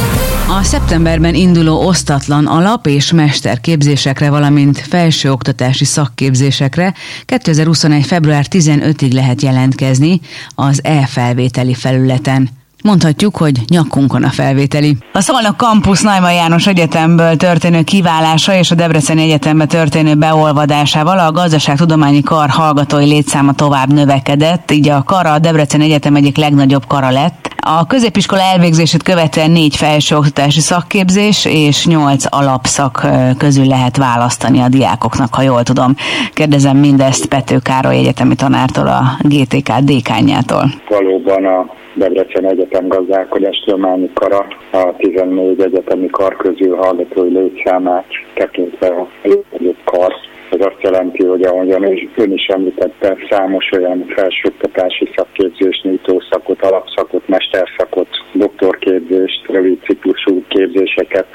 A 0.47 0.63
szeptemberben 0.63 1.35
induló 1.35 1.87
osztatlan 1.87 2.47
alap- 2.47 2.87
és 2.87 3.11
mesterképzésekre, 3.11 4.29
valamint 4.29 4.79
felsőoktatási 4.79 5.85
szakképzésekre 5.85 6.93
2021. 7.25 8.05
február 8.05 8.45
15-ig 8.49 9.13
lehet 9.13 9.41
jelentkezni 9.41 10.21
az 10.55 10.79
e-felvételi 10.83 11.73
felületen. 11.73 12.49
Mondhatjuk, 12.83 13.37
hogy 13.37 13.59
nyakunkon 13.67 14.23
a 14.23 14.29
felvételi. 14.29 14.97
A 15.13 15.21
Szolnok 15.21 15.55
Campus 15.57 16.01
Naima 16.01 16.31
János 16.31 16.67
Egyetemből 16.67 17.35
történő 17.35 17.81
kiválása 17.81 18.55
és 18.55 18.71
a 18.71 18.75
Debreceni 18.75 19.21
Egyetembe 19.21 19.65
történő 19.65 20.15
beolvadásával 20.15 21.19
a 21.19 21.31
gazdaságtudományi 21.31 22.21
kar 22.21 22.49
hallgatói 22.49 23.05
létszáma 23.05 23.53
tovább 23.53 23.93
növekedett, 23.93 24.71
így 24.71 24.89
a 24.89 25.03
kara 25.03 25.31
a 25.31 25.39
Debreceni 25.39 25.83
Egyetem 25.83 26.15
egyik 26.15 26.37
legnagyobb 26.37 26.87
kara 26.87 27.09
lett, 27.09 27.51
A 27.65 27.87
középiskola 27.87 28.41
elvégzését 28.41 29.03
követően 29.03 29.51
négy 29.51 29.75
felsőoktatási 29.75 30.59
szakképzés 30.59 31.45
és 31.45 31.85
nyolc 31.85 32.25
alapszak 32.29 33.07
közül 33.37 33.65
lehet 33.65 33.97
választani 33.97 34.59
a 34.59 34.69
diákoknak, 34.69 35.33
ha 35.33 35.41
jól 35.41 35.63
tudom. 35.63 35.95
Kérdezem 36.33 36.77
mindezt 36.77 37.25
Pető 37.25 37.59
Károly 37.59 37.95
egyetemi 37.95 38.35
tanártól, 38.35 38.87
a 38.87 39.17
GTK 39.21 39.71
dékányától. 39.79 40.73
Valóban 40.89 41.45
a 41.45 41.82
Debrecen 41.95 42.45
Egyetem 42.45 42.87
gazdálkodás 42.87 43.63
tudományi 43.65 44.09
kara 44.13 44.47
a 44.71 44.95
14 44.97 45.61
egyetemi 45.61 46.09
kar 46.09 46.35
közül 46.35 46.75
hallgatói 46.75 47.29
létszámát 47.29 48.05
tekintve 48.33 48.87
a 48.87 49.07
legjobb 49.23 49.77
kar. 49.83 50.13
Ez 50.51 50.65
azt 50.65 50.81
jelenti, 50.81 51.25
hogy 51.25 51.41
ahogyan 51.41 51.83
ön 52.15 52.31
is 52.31 52.45
említette, 52.45 53.17
számos 53.29 53.71
olyan 53.71 54.05
felsőoktatási 54.07 55.09
szakképzést, 55.15 55.83
nyitószakot, 55.83 56.61
alapszakot, 56.61 57.27
mesterszakot, 57.27 58.07
doktorképzést, 58.31 59.47
rövid 59.47 59.79
ciklusú 59.83 60.43
képzéseket 60.47 61.25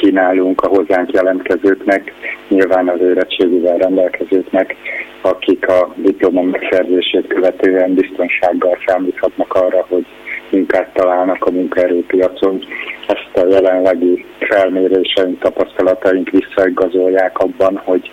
kínálunk 0.00 0.60
a 0.60 0.68
hozzánk 0.68 1.12
jelentkezőknek, 1.12 2.12
nyilván 2.48 2.88
az 2.88 3.00
érettségivel 3.00 3.76
rendelkezőknek, 3.76 4.76
akik 5.20 5.68
a 5.68 5.92
diploma 5.96 6.42
megszerzését 6.42 7.26
követően 7.26 7.94
biztonsággal 7.94 8.78
számíthatnak 8.86 9.54
arra, 9.54 9.86
hogy 9.88 10.06
munkát 10.50 10.92
találnak 10.92 11.44
a 11.44 11.50
munkaerőpiacon. 11.50 12.64
Ezt 13.06 13.44
a 13.44 13.46
jelenlegi 13.46 14.24
felméréseink, 14.38 15.38
tapasztalataink 15.38 16.30
visszaigazolják 16.30 17.38
abban, 17.38 17.80
hogy 17.84 18.10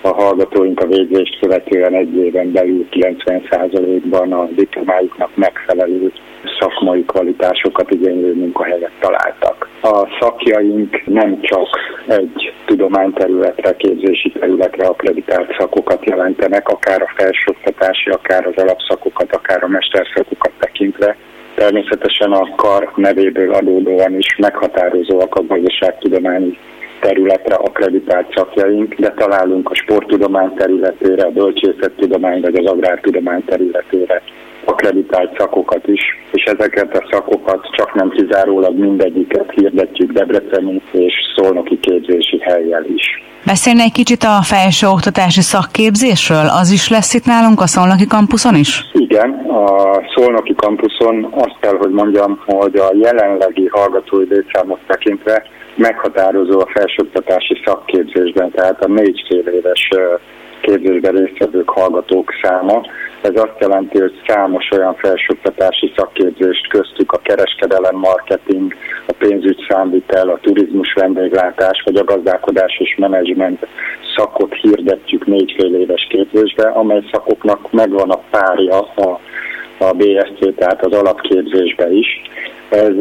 a 0.00 0.08
hallgatóink 0.08 0.80
a 0.80 0.86
végzést 0.86 1.38
követően 1.40 1.94
egy 1.94 2.16
éven 2.16 2.52
belül 2.52 2.86
90%-ban 2.90 4.32
a 4.32 4.48
diplomájuknak 4.54 5.36
megfelelő 5.36 6.12
szakmai 6.58 7.04
kvalitásokat 7.04 7.90
igénylő 7.90 8.34
munkahelyet 8.34 8.92
találtak. 9.00 9.71
A 9.84 10.08
szakjaink 10.20 11.06
nem 11.06 11.40
csak 11.40 11.68
egy 12.06 12.52
tudományterületre, 12.64 13.76
képzési 13.76 14.32
területre 14.32 14.86
akreditált 14.86 15.56
szakokat 15.58 16.04
jelentenek, 16.04 16.68
akár 16.68 17.02
a 17.02 17.12
felsőoktatási, 17.16 18.10
akár 18.10 18.46
az 18.46 18.62
alapszakokat, 18.62 19.34
akár 19.34 19.62
a 19.62 19.68
mesterszakokat 19.68 20.52
tekintve, 20.58 21.16
természetesen 21.54 22.32
a 22.32 22.54
kar 22.54 22.92
nevéből 22.96 23.54
adódóan 23.54 24.16
is 24.18 24.36
meghatározóak 24.36 25.34
a 25.34 25.46
gazdaságtudományi 25.46 26.58
területre 27.00 27.54
akreditált 27.54 28.34
szakjaink, 28.34 28.94
de 28.94 29.10
találunk 29.10 29.70
a 29.70 29.74
sporttudomány 29.74 30.54
területére, 30.54 31.24
a 31.24 31.30
bölcsészettudomány 31.30 32.40
vagy 32.40 32.54
az 32.54 32.66
agrártudomány 32.66 33.44
területére 33.44 34.22
akreditált 34.64 35.38
szakokat 35.38 35.86
is, 35.86 36.00
és 36.32 36.44
ezeket 36.44 36.96
a 36.96 37.06
szakokat 37.10 37.68
csak 37.76 37.94
nem 37.94 38.10
kizárólag 38.10 38.78
mindegyiket 38.78 39.50
hirdetjük 39.50 40.12
Debreceni 40.12 40.82
és 40.90 41.14
Szolnoki 41.36 41.78
képzési 41.80 42.38
helyjel 42.38 42.84
is. 42.84 43.22
Beszélne 43.46 43.82
egy 43.82 43.92
kicsit 43.92 44.22
a 44.22 44.42
felsőoktatási 44.42 45.40
szakképzésről? 45.40 46.46
Az 46.60 46.70
is 46.70 46.88
lesz 46.88 47.14
itt 47.14 47.24
nálunk 47.24 47.60
a 47.60 47.66
Szolnoki 47.66 48.06
kampuszon 48.06 48.54
is? 48.54 48.84
Igen, 48.92 49.30
a 49.48 49.66
Szolnoki 50.14 50.54
kampuszon 50.54 51.32
azt 51.34 51.56
kell, 51.60 51.76
hogy 51.76 51.90
mondjam, 51.90 52.40
hogy 52.46 52.76
a 52.76 52.90
jelenlegi 52.94 53.66
hallgatói 53.66 54.24
létszámot 54.28 54.80
tekintve 54.86 55.42
meghatározó 55.74 56.60
a 56.60 56.70
felsőoktatási 56.74 57.60
szakképzésben, 57.64 58.50
tehát 58.50 58.84
a 58.84 58.88
négy 58.88 59.22
fél 59.28 59.46
éves 59.46 59.88
képzésben 60.60 61.14
résztvevők 61.14 61.68
hallgatók 61.68 62.32
száma. 62.42 62.80
Ez 63.22 63.34
azt 63.34 63.58
jelenti, 63.58 64.00
hogy 64.00 64.20
számos 64.26 64.70
olyan 64.70 64.94
felsőoktatási 64.94 65.92
szakképzést 65.96 66.68
köztük 66.68 67.12
a 67.12 67.20
kereskedelem, 67.22 67.96
marketing, 67.96 68.74
a 69.06 69.12
pénzügy 69.18 69.64
számvitel, 69.68 70.28
a 70.28 70.38
turizmus 70.40 70.92
vendéglátás 70.92 71.82
vagy 71.84 71.96
a 71.96 72.04
gazdálkodás 72.04 72.78
és 72.78 72.94
menedzsment 72.98 73.66
szakot 74.16 74.54
hirdetjük 74.54 75.26
négy 75.26 75.54
fél 75.56 75.74
éves 75.74 76.06
képzésbe, 76.08 76.68
amely 76.68 77.02
szakoknak 77.12 77.72
megvan 77.72 78.10
a 78.10 78.20
párja 78.30 78.80
a, 78.80 79.20
a 79.78 79.92
BSC, 79.92 80.54
tehát 80.56 80.84
az 80.84 80.92
alapképzésbe 80.92 81.90
is. 81.92 82.22
Ez 82.68 82.94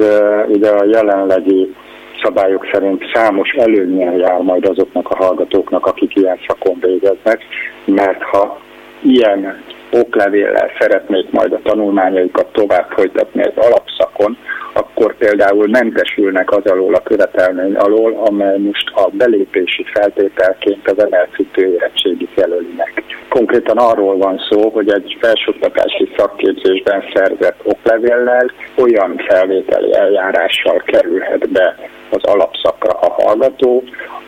ugye 0.48 0.70
a 0.70 0.86
jelenlegi 0.86 1.76
szabályok 2.24 2.68
szerint 2.72 3.04
számos 3.14 3.52
előnyel 3.52 4.16
jár 4.16 4.42
majd 4.42 4.66
azoknak 4.66 5.10
a 5.10 5.16
hallgatóknak, 5.16 5.86
akik 5.86 6.16
ilyen 6.16 6.40
szakon 6.48 6.78
végeznek, 6.80 7.44
mert 7.86 8.22
ha 8.22 8.60
ilyen 9.02 9.64
oklevéllel 9.92 10.72
szeretnék 10.80 11.32
majd 11.32 11.54
a 11.54 11.60
tanulmányaikat 11.64 12.48
tovább 12.52 12.90
folytatni 12.90 13.44
az 13.44 13.54
alapszakon, 13.56 14.38
akkor 14.74 15.16
például 15.18 15.68
mentesülnek 15.68 16.52
az 16.52 16.66
alól 16.66 16.94
a 16.94 17.04
követelmény 17.04 17.76
alól, 17.76 18.24
amely 18.26 18.58
most 18.58 18.92
a 18.94 19.10
belépési 19.12 19.86
feltételként 19.94 20.90
az 20.90 21.04
emelszítő 21.04 21.74
érettségit 21.74 22.32
jelöli 22.36 22.74
meg. 22.78 23.04
Konkrétan 23.30 23.78
arról 23.78 24.18
van 24.18 24.42
szó, 24.50 24.70
hogy 24.70 24.90
egy 24.90 25.18
felsőoktatási 25.20 26.12
szakképzésben 26.18 27.04
szerzett 27.14 27.60
oklevéllel 27.64 28.52
olyan 28.76 29.22
felvételi 29.28 29.94
eljárással 29.94 30.82
kerülhet 30.86 31.50
be 31.50 31.76
az 32.12 32.24
alapszakra 32.24 33.00
a 33.00 33.12
hallgató, 33.12 33.84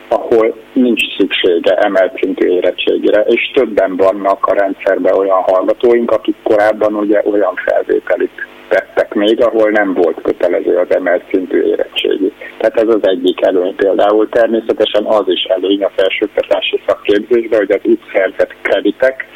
ahol 0.08 0.54
nincs 0.72 1.16
szüksége 1.16 1.74
emelt 1.74 2.18
szintű 2.20 2.48
érettségére, 2.48 3.20
és 3.20 3.50
többen 3.54 3.96
vannak 3.96 4.46
a 4.46 4.54
rendszerben 4.54 5.14
olyan 5.14 5.42
hallgatóink, 5.42 6.10
akik 6.10 6.36
korábban 6.42 6.94
ugye 6.94 7.22
olyan 7.24 7.54
felvételit 7.54 8.30
tettek 8.68 9.14
még, 9.14 9.42
ahol 9.42 9.70
nem 9.70 9.94
volt 9.94 10.20
kötelező 10.22 10.76
az 10.76 10.94
emelt 10.94 11.22
szintű 11.30 11.62
érettségi. 11.62 12.32
Tehát 12.58 12.76
ez 12.76 12.88
az 12.88 13.08
egyik 13.08 13.46
előny 13.46 13.74
például. 13.74 14.28
Természetesen 14.28 15.04
az 15.04 15.24
is 15.26 15.42
előny 15.42 15.84
a 15.84 15.90
felsőoktatási 15.96 16.80
szakképzésben, 16.86 17.58
hogy 17.58 17.70
az 17.70 17.80
itt 17.82 18.02
szerzett 18.12 18.54
kreditek, 18.62 19.26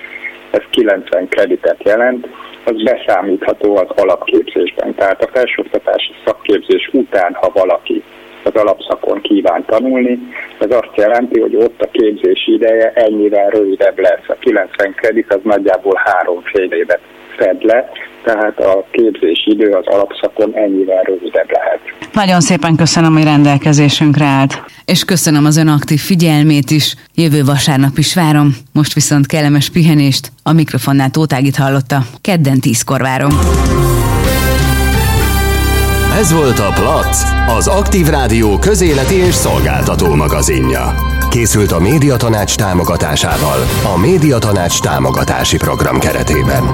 ez 0.50 0.62
90 0.70 1.28
kreditet 1.28 1.82
jelent, 1.84 2.28
az 2.64 2.82
beszámítható 2.82 3.76
az 3.76 3.88
alapképzésben. 3.96 4.94
Tehát 4.94 5.24
a 5.24 5.30
felsőoktatási 5.32 6.12
szakképzés 6.24 6.90
után, 6.92 7.34
ha 7.34 7.50
valaki 7.54 8.02
az 8.54 8.60
alapszakon 8.60 9.20
kíván 9.20 9.64
tanulni. 9.66 10.18
Ez 10.58 10.70
azt 10.70 10.96
jelenti, 10.96 11.40
hogy 11.40 11.56
ott 11.56 11.80
a 11.82 11.90
képzési 11.92 12.52
ideje 12.52 12.92
ennyivel 12.94 13.48
rövidebb 13.48 13.98
lesz. 13.98 14.28
A 14.28 14.36
90 14.40 14.94
kredit 14.94 15.32
az 15.34 15.40
nagyjából 15.42 16.02
három 16.04 16.42
fél 16.42 16.72
évet 16.72 17.00
fed 17.38 17.64
le, 17.64 17.90
tehát 18.24 18.58
a 18.60 18.84
képzési 18.90 19.50
idő 19.50 19.70
az 19.70 19.86
alapszakon 19.86 20.54
ennyivel 20.54 21.02
rövidebb 21.02 21.50
lehet. 21.50 21.80
Nagyon 22.12 22.40
szépen 22.40 22.76
köszönöm, 22.76 23.12
hogy 23.12 23.24
rendelkezésünkre 23.24 24.24
állt. 24.24 24.62
És 24.84 25.04
köszönöm 25.04 25.44
az 25.44 25.56
ön 25.56 25.68
aktív 25.68 25.98
figyelmét 25.98 26.70
is. 26.70 26.94
Jövő 27.14 27.44
vasárnap 27.44 27.98
is 27.98 28.14
várom. 28.14 28.48
Most 28.72 28.94
viszont 28.94 29.26
kellemes 29.26 29.70
pihenést. 29.70 30.28
A 30.42 30.52
mikrofonnál 30.52 31.10
Tótágit 31.10 31.56
hallotta. 31.56 31.98
Kedden 32.20 32.60
tízkor 32.60 33.00
várom. 33.00 33.30
Ez 36.18 36.32
volt 36.32 36.58
a 36.58 36.72
Plac, 36.74 37.22
az 37.56 37.66
Aktív 37.66 38.06
Rádió 38.06 38.58
közéleti 38.58 39.14
és 39.14 39.34
szolgáltató 39.34 40.14
magazinja. 40.14 40.94
Készült 41.30 41.72
a 41.72 41.78
Médiatanács 41.78 42.56
támogatásával, 42.56 43.58
a 43.94 43.98
Médiatanács 43.98 44.80
támogatási 44.80 45.56
program 45.56 45.98
keretében. 45.98 46.64